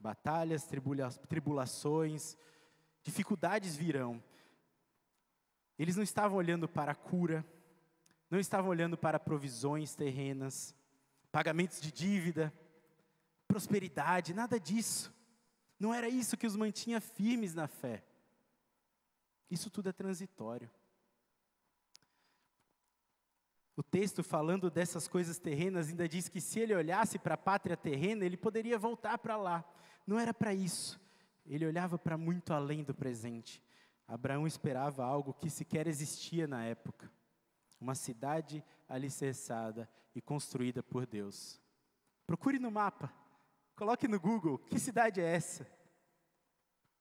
[0.00, 2.36] Batalhas, tribula tribulações,
[3.02, 4.22] dificuldades virão.
[5.78, 7.44] Eles não estavam olhando para a cura,
[8.34, 10.74] não estavam olhando para provisões terrenas,
[11.30, 12.52] pagamentos de dívida,
[13.46, 15.14] prosperidade, nada disso.
[15.78, 18.04] Não era isso que os mantinha firmes na fé.
[19.48, 20.68] Isso tudo é transitório.
[23.76, 27.76] O texto, falando dessas coisas terrenas, ainda diz que se ele olhasse para a pátria
[27.76, 29.64] terrena, ele poderia voltar para lá.
[30.04, 31.00] Não era para isso.
[31.46, 33.62] Ele olhava para muito além do presente.
[34.08, 37.08] Abraão esperava algo que sequer existia na época:
[37.84, 41.60] uma cidade alicerçada e construída por Deus.
[42.26, 43.12] Procure no mapa,
[43.76, 45.66] coloque no Google: que cidade é essa?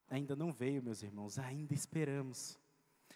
[0.10, 2.60] Ainda não veio, meus irmãos, ainda esperamos.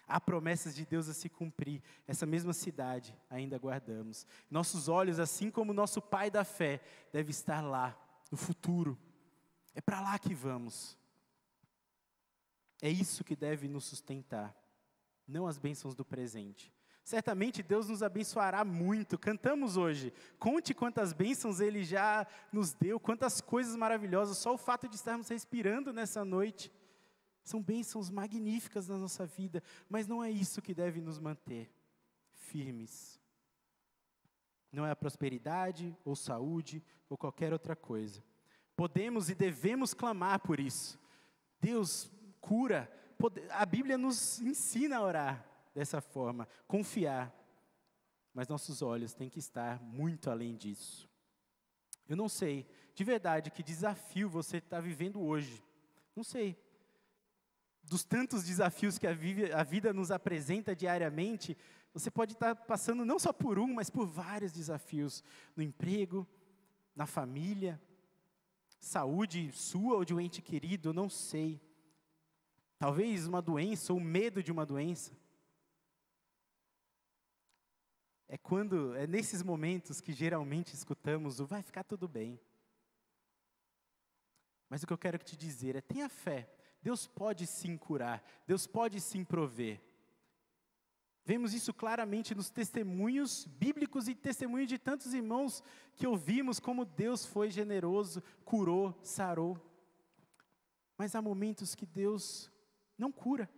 [0.06, 1.82] Há promessas de Deus a se cumprir.
[2.06, 4.26] Essa mesma cidade ainda guardamos.
[4.50, 6.80] Nossos olhos, assim como nosso pai da fé,
[7.12, 7.94] deve estar lá,
[8.30, 8.98] no futuro.
[9.74, 10.96] É para lá que vamos.
[12.80, 14.56] É isso que deve nos sustentar,
[15.26, 16.72] não as bênçãos do presente.
[17.08, 19.16] Certamente Deus nos abençoará muito.
[19.16, 20.12] Cantamos hoje.
[20.38, 24.36] Conte quantas bênçãos Ele já nos deu, quantas coisas maravilhosas.
[24.36, 26.70] Só o fato de estarmos respirando nessa noite
[27.42, 31.72] são bênçãos magníficas na nossa vida, mas não é isso que deve nos manter
[32.30, 33.18] firmes.
[34.70, 38.22] Não é a prosperidade, ou saúde, ou qualquer outra coisa.
[38.76, 41.00] Podemos e devemos clamar por isso.
[41.58, 42.86] Deus cura.
[43.48, 45.47] A Bíblia nos ensina a orar
[45.78, 47.34] dessa forma, confiar.
[48.34, 51.08] Mas nossos olhos têm que estar muito além disso.
[52.08, 55.62] Eu não sei, de verdade, que desafio você está vivendo hoje.
[56.14, 56.56] Não sei
[57.88, 59.10] dos tantos desafios que a,
[59.54, 61.56] a vida nos apresenta diariamente,
[61.92, 65.24] você pode estar passando não só por um, mas por vários desafios
[65.56, 66.26] no emprego,
[66.94, 67.80] na família,
[68.78, 71.60] saúde sua ou de um ente querido, não sei.
[72.78, 75.12] Talvez uma doença ou medo de uma doença.
[78.28, 82.38] É quando, é nesses momentos que geralmente escutamos o vai ficar tudo bem.
[84.68, 86.48] Mas o que eu quero te dizer é tenha fé
[86.82, 89.80] Deus pode sim curar, Deus pode sim prover.
[91.24, 95.62] Vemos isso claramente nos testemunhos bíblicos e testemunhos de tantos irmãos
[95.94, 99.60] que ouvimos como Deus foi generoso, curou, sarou.
[100.96, 102.50] Mas há momentos que Deus
[102.96, 103.50] não cura.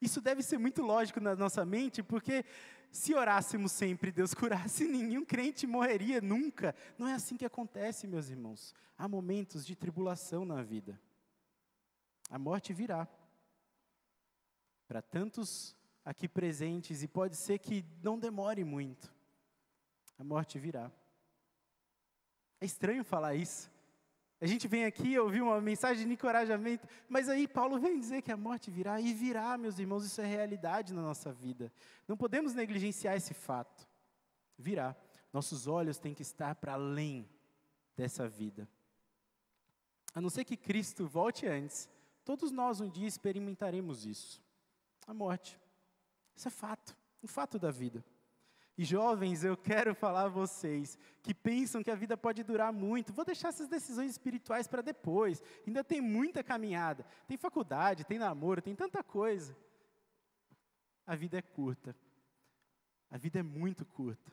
[0.00, 2.44] Isso deve ser muito lógico na nossa mente, porque
[2.92, 6.76] se orássemos sempre Deus curasse, nenhum crente morreria nunca.
[6.98, 8.74] Não é assim que acontece, meus irmãos.
[8.98, 11.00] Há momentos de tribulação na vida.
[12.28, 13.08] A morte virá.
[14.86, 15.74] Para tantos
[16.04, 19.10] aqui presentes, e pode ser que não demore muito.
[20.18, 20.92] A morte virá.
[22.60, 23.71] É estranho falar isso.
[24.42, 28.30] A gente vem aqui ouvir uma mensagem de encorajamento, mas aí Paulo vem dizer que
[28.30, 31.72] a morte virá, e virá, meus irmãos, isso é realidade na nossa vida.
[32.06, 33.88] Não podemos negligenciar esse fato.
[34.58, 34.94] Virá.
[35.32, 37.26] Nossos olhos têm que estar para além
[37.96, 38.68] dessa vida.
[40.14, 41.88] A não ser que Cristo volte antes,
[42.24, 44.40] Todos nós um dia experimentaremos isso.
[45.06, 45.58] A morte.
[46.36, 48.04] Isso é fato, um fato da vida.
[48.76, 53.12] E jovens, eu quero falar a vocês que pensam que a vida pode durar muito,
[53.12, 55.42] vou deixar essas decisões espirituais para depois.
[55.66, 59.56] Ainda tem muita caminhada, tem faculdade, tem namoro, tem tanta coisa.
[61.06, 61.94] A vida é curta.
[63.10, 64.32] A vida é muito curta.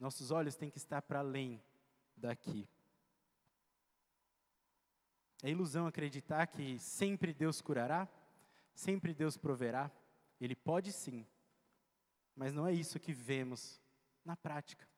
[0.00, 1.62] Nossos olhos têm que estar para além
[2.16, 2.68] daqui.
[5.44, 8.08] É ilusão acreditar que sempre Deus curará,
[8.74, 9.90] sempre Deus proverá.
[10.40, 11.24] Ele pode sim,
[12.34, 13.80] mas não é isso que vemos
[14.24, 14.88] na prática.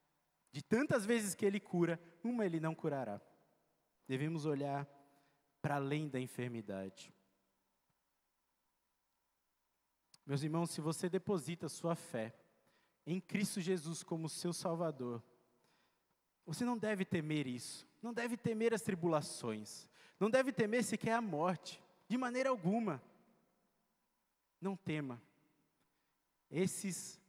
[0.53, 3.21] De tantas vezes que Ele cura, uma Ele não curará.
[4.07, 4.87] Devemos olhar
[5.61, 7.13] para além da enfermidade.
[10.27, 12.35] Meus irmãos, se você deposita sua fé
[13.07, 15.23] em Cristo Jesus como seu Salvador,
[16.47, 21.21] você não deve temer isso, não deve temer as tribulações, não deve temer sequer a
[21.21, 23.03] morte, de maneira alguma.
[24.61, 25.23] Não tema.
[26.51, 27.21] Esses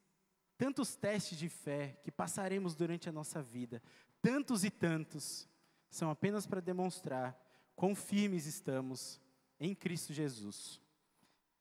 [0.58, 3.82] tantos testes de fé que passaremos durante a nossa vida,
[4.22, 5.48] tantos e tantos,
[5.90, 7.40] são apenas para demonstrar
[7.76, 9.22] quão firmes estamos
[9.60, 10.82] em Cristo Jesus.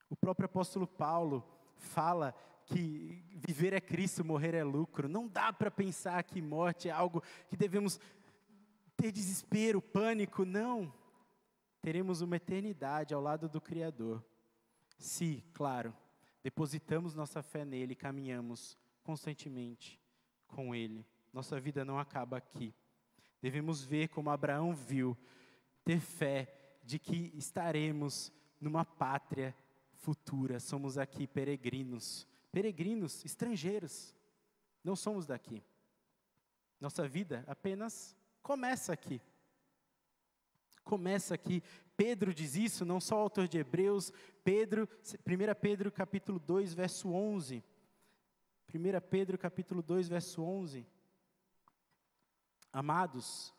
[0.09, 1.43] O próprio apóstolo Paulo
[1.75, 2.33] fala
[2.65, 5.07] que viver é Cristo, morrer é lucro.
[5.07, 7.99] Não dá para pensar que morte é algo que devemos
[8.95, 10.93] ter desespero, pânico, não
[11.81, 14.25] teremos uma eternidade ao lado do Criador.
[14.97, 15.95] Se, claro,
[16.41, 18.75] depositamos nossa fé nele e caminhamos
[19.05, 20.01] constantemente
[20.47, 21.05] com ele.
[21.31, 22.73] Nossa vida não acaba aqui.
[23.41, 25.15] Devemos ver como Abraão viu,
[25.83, 26.51] ter fé
[26.83, 29.55] de que estaremos numa pátria
[29.93, 30.59] futura.
[30.59, 34.15] Somos aqui peregrinos, peregrinos, estrangeiros.
[34.83, 35.63] Não somos daqui.
[36.81, 39.21] Nossa vida apenas começa aqui.
[40.83, 41.61] Começa aqui.
[41.95, 44.11] Pedro diz isso, não só o autor de Hebreus,
[44.43, 44.89] Pedro,
[45.25, 47.63] 1 Pedro capítulo 2, verso 11.
[48.73, 50.85] 1 Pedro capítulo 2, verso 11.
[52.71, 53.53] Amados,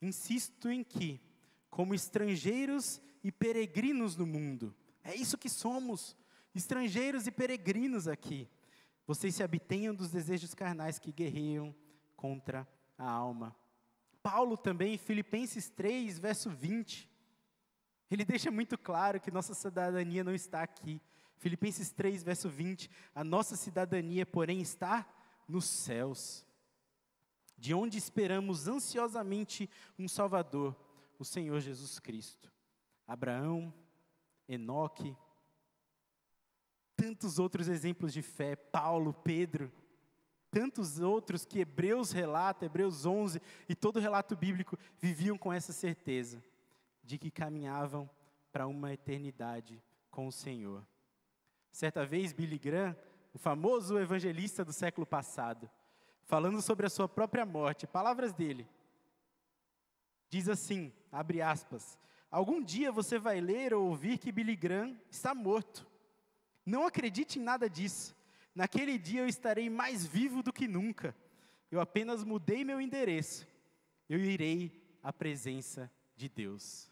[0.00, 1.20] insisto em que,
[1.68, 6.16] como estrangeiros e peregrinos no mundo, é isso que somos,
[6.54, 8.48] estrangeiros e peregrinos aqui,
[9.06, 11.74] vocês se abstenham dos desejos carnais que guerreiam
[12.16, 13.54] contra a alma.
[14.22, 17.08] Paulo também, em Filipenses 3, verso 20,
[18.10, 21.00] ele deixa muito claro que nossa cidadania não está aqui.
[21.38, 25.08] Filipenses 3, verso 20, a nossa cidadania, porém, está
[25.48, 26.44] nos céus,
[27.56, 30.76] de onde esperamos ansiosamente um Salvador,
[31.18, 32.52] o Senhor Jesus Cristo.
[33.06, 33.72] Abraão,
[34.48, 35.16] Enoque,
[36.94, 39.72] tantos outros exemplos de fé, Paulo, Pedro,
[40.50, 46.42] tantos outros que Hebreus relata, Hebreus 11 e todo relato bíblico viviam com essa certeza
[47.02, 48.08] de que caminhavam
[48.52, 50.84] para uma eternidade com o Senhor.
[51.70, 52.96] Certa vez, Billy Graham,
[53.32, 55.70] o famoso evangelista do século passado,
[56.24, 58.68] falando sobre a sua própria morte, palavras dele,
[60.28, 61.98] diz assim, abre aspas,
[62.30, 65.86] algum dia você vai ler ou ouvir que Billy Graham está morto.
[66.64, 68.14] Não acredite em nada disso.
[68.54, 71.14] Naquele dia eu estarei mais vivo do que nunca.
[71.70, 73.46] Eu apenas mudei meu endereço.
[74.08, 76.90] Eu irei à presença de Deus.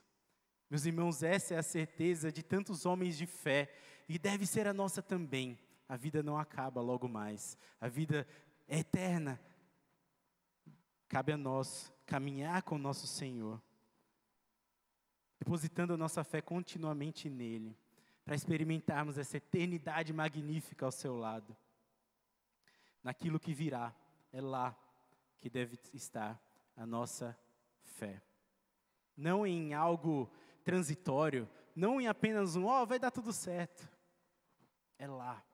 [0.70, 3.72] Meus irmãos, essa é a certeza de tantos homens de fé
[4.08, 5.58] e deve ser a nossa também.
[5.88, 7.56] A vida não acaba logo mais.
[7.80, 8.26] A vida
[8.68, 9.40] é eterna.
[11.08, 13.60] Cabe a nós caminhar com o nosso Senhor,
[15.38, 17.76] depositando a nossa fé continuamente nele
[18.24, 21.56] para experimentarmos essa eternidade magnífica ao seu lado.
[23.02, 23.94] Naquilo que virá,
[24.32, 24.76] é lá
[25.38, 26.40] que deve estar
[26.76, 27.38] a nossa
[27.82, 28.20] fé.
[29.16, 30.28] Não em algo
[30.64, 33.88] transitório, não em apenas um, ó, oh, vai dar tudo certo.
[34.98, 35.44] É lá.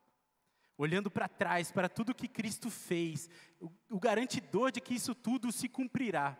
[0.76, 3.28] Olhando para trás, para tudo que Cristo fez,
[3.90, 6.36] o, garantidor de que isso tudo se cumprirá.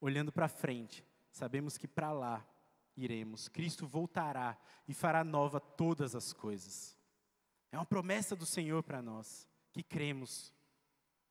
[0.00, 2.46] Olhando para frente, sabemos que para lá
[2.96, 3.48] iremos.
[3.48, 6.96] Cristo voltará e fará nova todas as coisas.
[7.72, 10.52] É uma promessa do Senhor para nós, que cremos,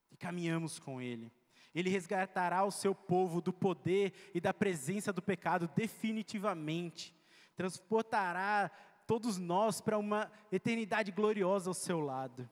[0.08, 1.32] que caminhamos com Ele.
[1.74, 7.16] Ele resgatará o seu povo do poder e da presença do pecado definitivamente.
[7.56, 8.72] Transportará
[9.06, 12.50] todos nós para uma eternidade gloriosa ao seu lado.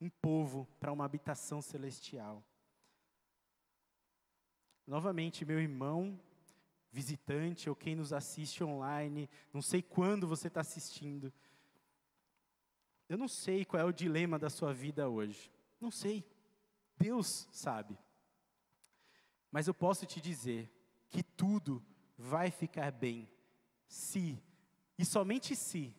[0.00, 2.44] Um povo para uma habitação celestial.
[4.86, 6.20] Novamente, meu irmão
[6.94, 11.32] visitante ou quem nos assiste online, não sei quando você está assistindo.
[13.08, 15.50] Eu não sei qual é o dilema da sua vida hoje.
[15.80, 16.24] Não sei.
[16.96, 17.98] Deus sabe.
[19.50, 20.70] Mas eu posso te dizer
[21.10, 21.84] que tudo
[22.16, 23.28] vai ficar bem
[23.86, 24.40] se,
[24.98, 25.94] e somente se,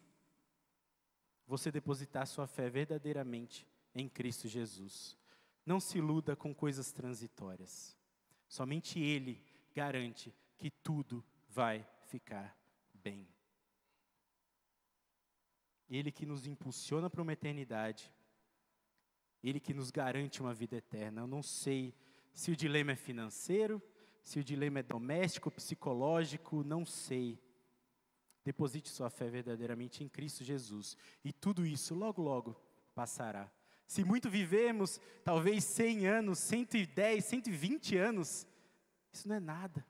[1.47, 5.17] você depositar sua fé verdadeiramente em Cristo Jesus.
[5.65, 7.97] Não se iluda com coisas transitórias.
[8.47, 12.57] Somente Ele garante que tudo vai ficar
[12.93, 13.27] bem.
[15.89, 18.11] Ele que nos impulsiona para uma eternidade,
[19.43, 21.21] Ele que nos garante uma vida eterna.
[21.21, 21.93] Eu não sei
[22.33, 23.81] se o dilema é financeiro,
[24.23, 27.39] se o dilema é doméstico, psicológico, não sei.
[28.45, 30.95] Deposite sua fé verdadeiramente em Cristo Jesus.
[31.23, 32.55] E tudo isso logo, logo
[32.93, 33.51] passará.
[33.87, 38.47] Se muito vivemos, talvez 100 anos, 110, 120 anos,
[39.11, 39.83] isso não é nada.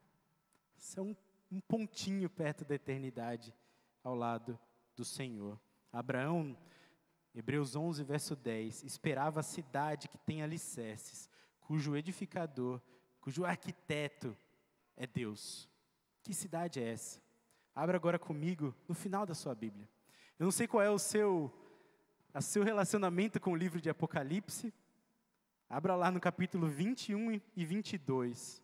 [0.78, 1.13] Isso é um,
[1.52, 3.54] um pontinho perto da eternidade
[4.02, 4.58] ao lado
[4.96, 5.60] do Senhor.
[5.92, 6.58] Abraão,
[7.34, 11.29] Hebreus 11, verso 10, esperava a cidade que tem alicerces,
[11.60, 12.82] cujo edificador,
[13.19, 14.38] cujo arquiteto
[14.96, 15.69] é Deus.
[16.23, 17.25] Que cidade é essa?
[17.76, 19.86] Abra agora comigo no final da sua Bíblia.
[20.40, 21.52] Eu não sei qual é o seu,
[22.34, 24.73] o seu relacionamento com o livro de Apocalipse.
[25.69, 28.63] Abra lá no capítulo 21 e 22.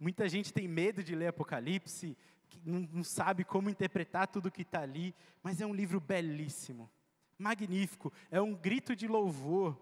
[0.00, 2.16] Muita gente tem medo de ler Apocalipse,
[2.64, 6.90] não, não sabe como interpretar tudo que está ali, mas é um livro belíssimo,
[7.38, 9.78] magnífico, é um grito de louvor,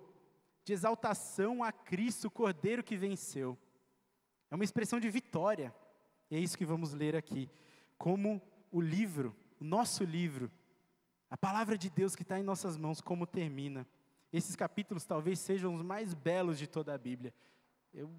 [0.64, 3.56] de exaltação a Cristo, o Cordeiro que venceu.
[4.50, 5.74] É uma expressão de vitória,
[6.30, 7.48] e é isso que vamos ler aqui.
[8.04, 10.52] Como o livro, o nosso livro,
[11.30, 13.86] A palavra de Deus que está em nossas mãos, como termina.
[14.30, 17.32] Esses capítulos talvez sejam os mais belos de toda a Bíblia.
[17.94, 18.10] Eu,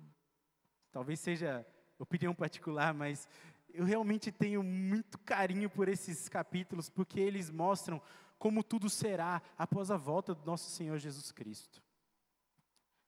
[0.91, 1.63] talvez seja
[1.99, 3.29] opinião particular, mas
[3.71, 8.01] eu realmente tenho muito carinho por esses capítulos, porque eles mostram
[8.39, 11.79] como tudo será após a volta do nosso Senhor Jesus Cristo.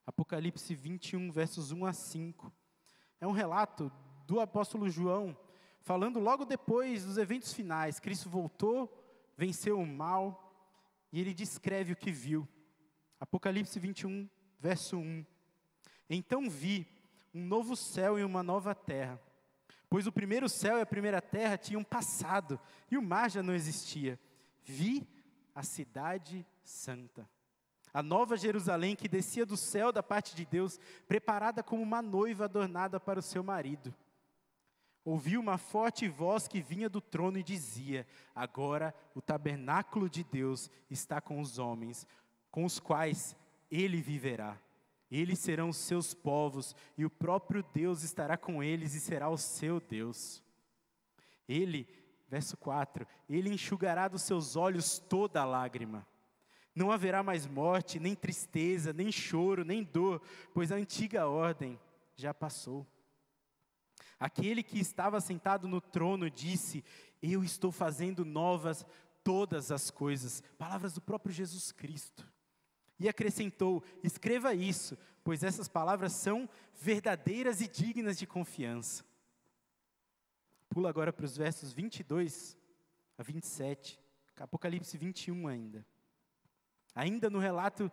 [0.06, 2.54] Apocalipse 21, versos 1 a 5.
[3.20, 3.92] É um relato
[4.28, 5.36] do apóstolo João,
[5.88, 7.98] falando logo depois dos eventos finais.
[7.98, 8.94] Cristo voltou,
[9.38, 10.54] venceu o mal,
[11.14, 12.46] e ele descreve o que viu.
[13.22, 14.30] Apocalipse 21,
[14.60, 15.26] verso 1.
[16.10, 16.86] Então vi
[17.34, 19.18] um novo céu e uma nova terra,
[19.90, 22.60] pois o primeiro céu e a primeira terra tinham passado,
[22.92, 24.20] e o mar já não existia.
[24.66, 25.08] Vi
[25.56, 27.26] a cidade santa
[27.94, 32.44] a nova Jerusalém que descia do céu da parte de Deus, preparada como uma noiva
[32.44, 33.92] adornada para o seu marido.
[35.10, 38.06] Ouvi uma forte voz que vinha do trono e dizia:
[38.36, 42.06] Agora o tabernáculo de Deus está com os homens,
[42.52, 43.34] com os quais
[43.72, 44.60] ele viverá.
[45.10, 49.80] Eles serão seus povos, e o próprio Deus estará com eles e será o seu
[49.80, 50.44] Deus.
[51.48, 51.88] Ele,
[52.28, 56.06] verso 4, ele enxugará dos seus olhos toda lágrima
[56.76, 60.22] não haverá mais morte, nem tristeza, nem choro, nem dor,
[60.54, 61.80] pois a antiga ordem
[62.16, 62.86] já passou.
[64.20, 66.84] Aquele que estava sentado no trono disse:
[67.22, 68.86] Eu estou fazendo novas
[69.24, 70.42] todas as coisas.
[70.58, 72.28] Palavras do próprio Jesus Cristo.
[73.00, 79.06] E acrescentou: Escreva isso, pois essas palavras são verdadeiras e dignas de confiança.
[80.70, 82.58] Pula agora para os versos 22
[83.18, 84.00] a 27,
[84.38, 85.86] Apocalipse 21 ainda.
[86.94, 87.92] Ainda no relato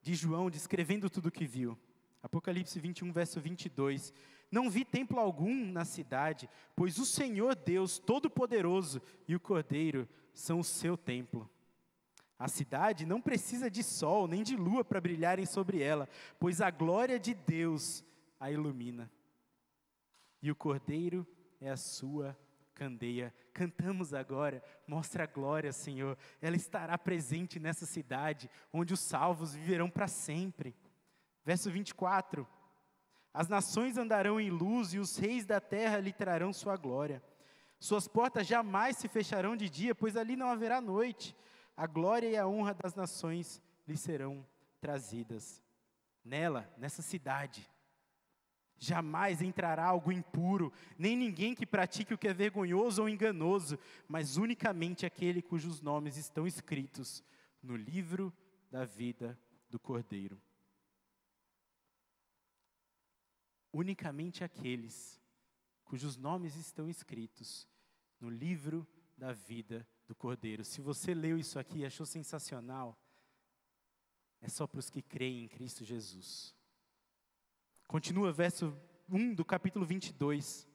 [0.00, 1.78] de João, descrevendo tudo o que viu.
[2.22, 4.12] Apocalipse 21, verso 22.
[4.52, 10.60] Não vi templo algum na cidade, pois o Senhor Deus Todo-Poderoso e o Cordeiro são
[10.60, 11.50] o seu templo.
[12.38, 16.06] A cidade não precisa de sol nem de lua para brilharem sobre ela,
[16.38, 18.04] pois a glória de Deus
[18.38, 19.10] a ilumina.
[20.42, 21.26] E o Cordeiro
[21.58, 22.36] é a sua
[22.74, 23.32] candeia.
[23.54, 26.18] Cantamos agora, mostra a glória, Senhor.
[26.42, 30.74] Ela estará presente nessa cidade, onde os salvos viverão para sempre.
[31.42, 32.46] Verso 24:
[33.32, 37.22] As nações andarão em luz e os reis da terra lhe trarão sua glória.
[37.78, 41.36] Suas portas jamais se fecharão de dia, pois ali não haverá noite.
[41.76, 44.46] A glória e a honra das nações lhe serão
[44.80, 45.62] trazidas.
[46.24, 47.68] Nela, nessa cidade,
[48.84, 53.78] Jamais entrará algo impuro, nem ninguém que pratique o que é vergonhoso ou enganoso,
[54.08, 57.22] mas unicamente aquele cujos nomes estão escritos
[57.62, 58.32] no livro
[58.72, 59.38] da vida
[59.70, 60.36] do Cordeiro.
[63.72, 65.20] Unicamente aqueles
[65.84, 67.68] cujos nomes estão escritos
[68.20, 70.64] no livro da vida do Cordeiro.
[70.64, 72.98] Se você leu isso aqui e achou sensacional,
[74.40, 76.54] é só para os que creem em Cristo Jesus.
[77.86, 78.76] Continua verso
[79.08, 80.68] 1 do capítulo 22.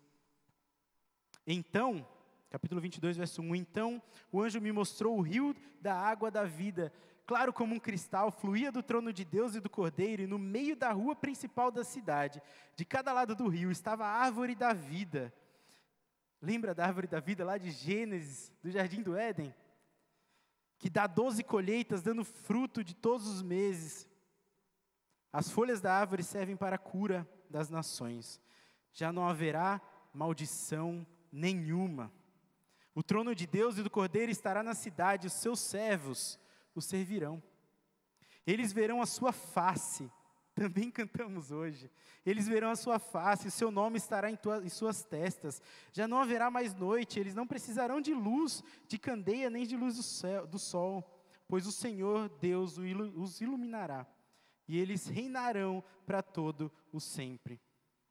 [1.46, 2.08] Então,
[2.50, 3.56] capítulo 22, verso 1.
[3.56, 6.92] Então o anjo me mostrou o rio da água da vida,
[7.28, 10.78] claro como um cristal, fluía do trono de Deus e do cordeiro, e no meio
[10.78, 12.42] da rua principal da cidade,
[12.74, 15.34] de cada lado do rio, estava a árvore da vida.
[16.42, 19.54] Lembra da árvore da vida lá de Gênesis, do jardim do Éden?
[20.80, 24.08] Que dá doze colheitas, dando fruto de todos os meses.
[25.34, 28.40] As folhas da árvore servem para a cura das nações.
[28.94, 29.82] Já não haverá
[30.14, 32.10] maldição nenhuma.
[32.96, 36.40] O trono de Deus e do Cordeiro estará na cidade, os seus servos
[36.80, 37.42] o servirão.
[38.46, 40.10] Eles verão a sua face,
[40.56, 41.92] também cantamos hoje.
[42.26, 45.62] Eles verão a sua face, o seu nome estará em, tua, em suas testas.
[45.92, 49.96] Já não haverá mais noite, eles não precisarão de luz, de candeia, nem de luz
[49.98, 51.04] do, céu, do sol,
[51.48, 54.08] pois o Senhor Deus os iluminará
[54.68, 57.62] e eles reinarão para todo o sempre.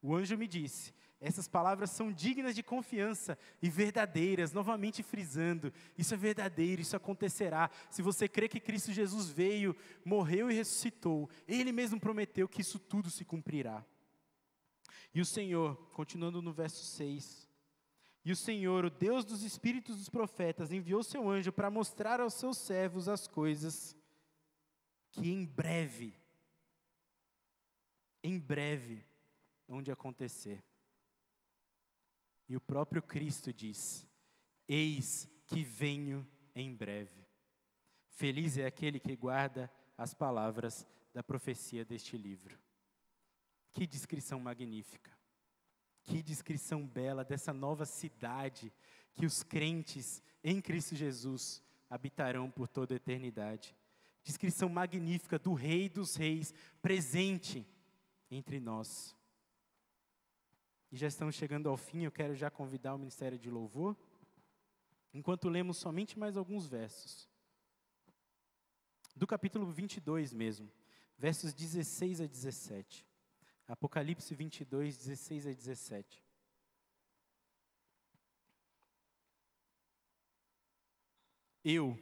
[0.00, 6.12] O anjo me disse: essas palavras são dignas de confiança e verdadeiras, novamente frisando, isso
[6.12, 7.70] é verdadeiro, isso acontecerá.
[7.90, 12.78] Se você crê que Cristo Jesus veio, morreu e ressuscitou, Ele mesmo prometeu que isso
[12.78, 13.84] tudo se cumprirá.
[15.14, 17.48] E o Senhor, continuando no verso 6,
[18.24, 22.34] e o Senhor, o Deus dos espíritos dos profetas, enviou seu anjo para mostrar aos
[22.34, 23.96] seus servos as coisas
[25.12, 26.12] que em breve
[28.26, 29.04] em breve
[29.68, 30.62] onde acontecer.
[32.48, 34.06] E o próprio Cristo diz:
[34.68, 37.26] Eis que venho em breve.
[38.08, 42.58] Feliz é aquele que guarda as palavras da profecia deste livro.
[43.72, 45.10] Que descrição magnífica.
[46.02, 48.72] Que descrição bela dessa nova cidade
[49.14, 53.74] que os crentes em Cristo Jesus habitarão por toda a eternidade.
[54.22, 57.66] Descrição magnífica do Rei dos Reis presente
[58.30, 59.15] entre nós.
[60.90, 63.96] E já estamos chegando ao fim, eu quero já convidar o Ministério de Louvor,
[65.12, 67.28] enquanto lemos somente mais alguns versos.
[69.14, 70.70] Do capítulo 22 mesmo,
[71.18, 73.04] versos 16 a 17.
[73.66, 76.22] Apocalipse 22, 16 a 17.
[81.64, 81.98] Eu,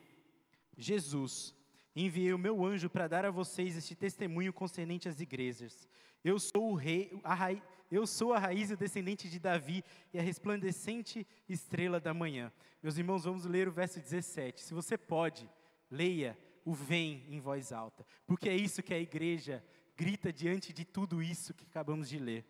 [0.77, 1.55] Jesus,
[1.97, 5.89] enviei o meu anjo para dar a vocês este testemunho concernente às igrejas.
[6.23, 7.63] Eu sou o rei, a raiz,
[7.95, 12.53] eu sou a raiz e o descendente de Davi e a resplandecente estrela da manhã.
[12.83, 14.63] Meus irmãos, vamos ler o verso 17.
[14.63, 15.49] Se você pode,
[15.91, 19.65] leia o vem em voz alta, porque é isso que a igreja
[19.97, 22.45] grita diante de tudo isso que acabamos de ler.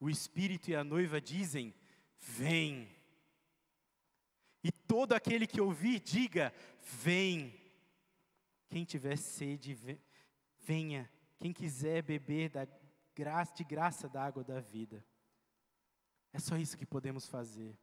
[0.00, 1.72] O Espírito e a noiva dizem:
[2.18, 2.88] Vem.
[4.64, 7.54] E todo aquele que ouvir, diga: Vem.
[8.68, 9.78] Quem tiver sede,
[10.58, 11.08] venha.
[11.38, 12.66] Quem quiser beber da
[13.14, 15.04] graça, de graça da água da vida.
[16.32, 17.76] É só isso que podemos fazer.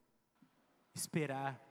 [0.93, 1.61] Esperar,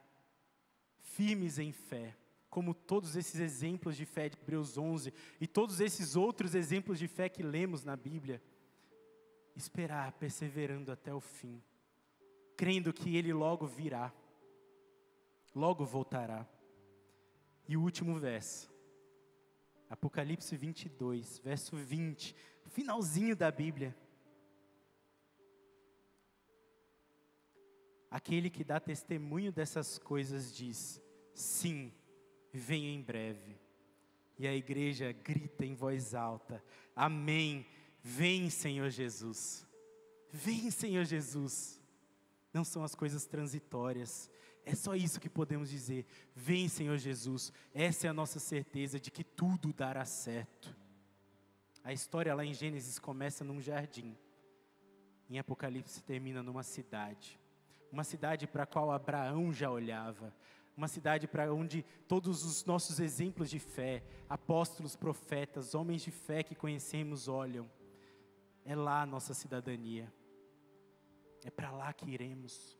[0.99, 2.17] firmes em fé,
[2.49, 7.09] como todos esses exemplos de fé de Hebreus 11 e todos esses outros exemplos de
[7.09, 8.43] fé que lemos na Bíblia.
[9.57, 11.63] Esperar, perseverando até o fim,
[12.57, 14.15] crendo que Ele logo virá
[15.59, 16.47] logo voltará.
[17.69, 18.73] E o último verso,
[19.91, 22.35] Apocalipse 22, verso 20,
[22.69, 23.97] finalzinho da Bíblia.
[28.11, 31.01] Aquele que dá testemunho dessas coisas diz:
[31.35, 31.93] Sim,
[32.53, 33.59] venho em breve.
[34.39, 36.62] E a igreja grita em voz alta:
[36.95, 37.66] Amém.
[38.01, 39.66] Vem, Senhor Jesus.
[40.33, 41.81] Vem, Senhor Jesus.
[42.53, 44.31] Não são as coisas transitórias,
[44.69, 46.05] é só isso que podemos dizer.
[46.35, 47.51] Vem, Senhor Jesus.
[47.73, 50.77] Essa é a nossa certeza de que tudo dará certo.
[51.89, 54.14] A história lá em Gênesis começa num jardim.
[55.30, 57.41] Em Apocalipse termina numa cidade.
[57.91, 60.36] Uma cidade para a qual Abraão já olhava.
[60.76, 66.43] Uma cidade para onde todos os nossos exemplos de fé, apóstolos, profetas, homens de fé
[66.43, 67.66] que conhecemos olham.
[68.66, 70.12] É lá a nossa cidadania.
[71.43, 72.76] É para lá que iremos.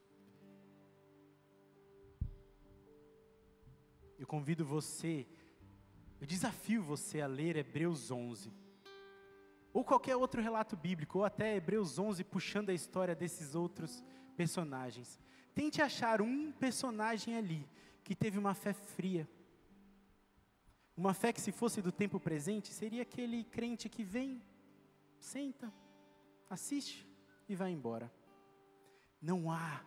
[4.19, 5.27] eu convido você,
[6.21, 8.68] eu desafio você a ler Hebreus 11.
[9.73, 14.03] Ou qualquer outro relato bíblico, ou até Hebreus 11 puxando a história desses outros
[14.37, 15.19] personagens.
[15.55, 17.69] Tente achar um personagem ali
[18.03, 19.29] que teve uma fé fria.
[20.97, 24.43] Uma fé que, se fosse do tempo presente, seria aquele crente que vem,
[25.19, 25.73] senta,
[26.49, 27.07] assiste
[27.49, 28.13] e vai embora.
[29.21, 29.85] Não há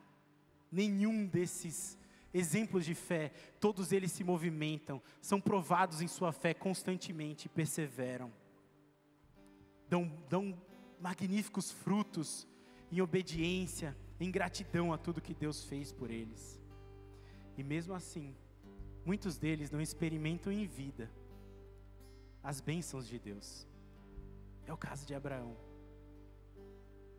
[0.72, 1.98] nenhum desses
[2.34, 3.30] exemplos de fé,
[3.60, 8.32] todos eles se movimentam, são provados em sua fé constantemente e perseveram.
[9.92, 10.58] Dão, dão
[11.02, 12.48] magníficos frutos
[12.90, 16.58] em obediência, em gratidão a tudo que Deus fez por eles.
[17.58, 18.34] E mesmo assim,
[19.06, 21.12] muitos deles não experimentam em vida
[22.42, 23.68] as bênçãos de Deus.
[24.66, 25.58] É o caso de Abraão.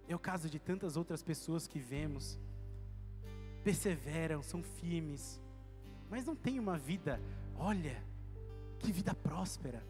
[0.08, 2.38] É o caso de tantas outras pessoas que vemos
[3.62, 5.38] perseveram, são firmes,
[6.08, 7.20] mas não têm uma vida,
[7.54, 8.02] olha,
[8.78, 9.86] que vida próspera.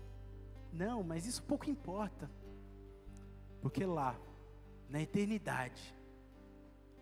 [0.73, 2.29] Não, mas isso pouco importa,
[3.63, 4.21] porque lá,
[4.91, 5.95] na eternidade,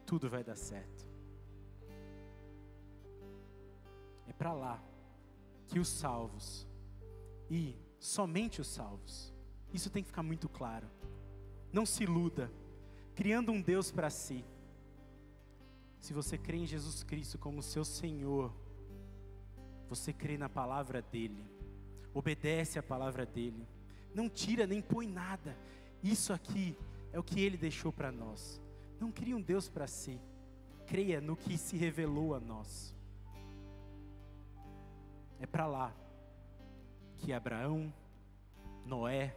[0.06, 1.08] tudo vai dar certo.
[4.28, 4.80] É para lá
[5.66, 6.68] que os salvos,
[7.50, 9.34] e somente os salvos,
[9.72, 10.88] isso tem que ficar muito claro.
[11.72, 12.52] Não se iluda,
[13.16, 14.44] criando um Deus para si
[16.00, 18.52] se você crê em Jesus Cristo como seu Senhor,
[19.88, 21.44] você crê na palavra dEle,
[22.14, 23.68] obedece a palavra dEle,
[24.14, 25.56] não tira nem põe nada.
[26.02, 26.76] Isso aqui
[27.12, 28.60] é o que Ele deixou para nós.
[28.98, 30.20] Não crie um Deus para si,
[30.86, 32.94] creia no que se revelou a nós.
[35.38, 35.94] É para lá
[37.18, 37.92] que Abraão,
[38.84, 39.34] Noé,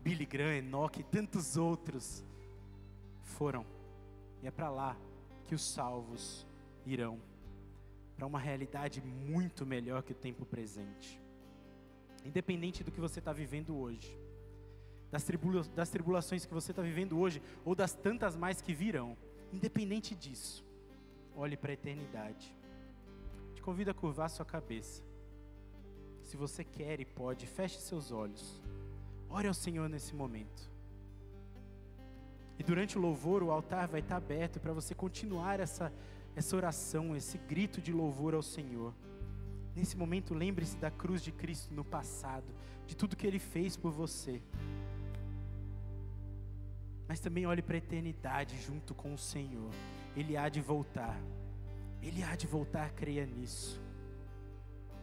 [0.00, 2.24] Billy Graham, Enoque e tantos outros
[3.22, 3.66] foram.
[4.42, 4.96] E é para lá
[5.46, 6.46] que os salvos
[6.84, 7.20] irão
[8.16, 11.20] para uma realidade muito melhor que o tempo presente.
[12.24, 14.18] Independente do que você está vivendo hoje,
[15.16, 19.16] das, tribula das tribulações que você está vivendo hoje, ou das tantas mais que virão,
[19.50, 20.62] independente disso,
[21.34, 22.54] olhe para a eternidade.
[23.54, 25.02] Te convido a curvar sua cabeça.
[26.20, 28.62] Se você quer e pode, feche seus olhos.
[29.30, 30.70] Ore ao Senhor nesse momento.
[32.58, 35.90] E durante o louvor, o altar vai estar aberto para você continuar essa,
[36.34, 38.92] essa oração, esse grito de louvor ao Senhor.
[39.74, 42.46] Nesse momento, lembre-se da cruz de Cristo no passado,
[42.86, 44.42] de tudo que Ele fez por você.
[47.08, 49.70] Mas também olhe para a eternidade junto com o Senhor.
[50.16, 51.20] Ele há de voltar.
[52.02, 53.80] Ele há de voltar, creia nisso.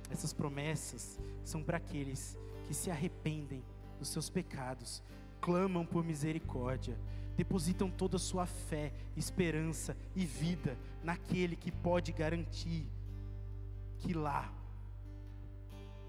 [0.09, 3.63] Essas promessas são para aqueles que se arrependem
[3.97, 5.01] dos seus pecados,
[5.41, 6.97] clamam por misericórdia,
[7.35, 12.85] depositam toda a sua fé, esperança e vida naquele que pode garantir
[13.97, 14.53] que lá,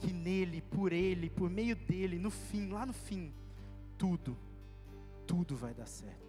[0.01, 3.33] que nele, por ele, por meio dele, no fim, lá no fim,
[3.97, 4.37] tudo,
[5.27, 6.24] tudo vai dar certo.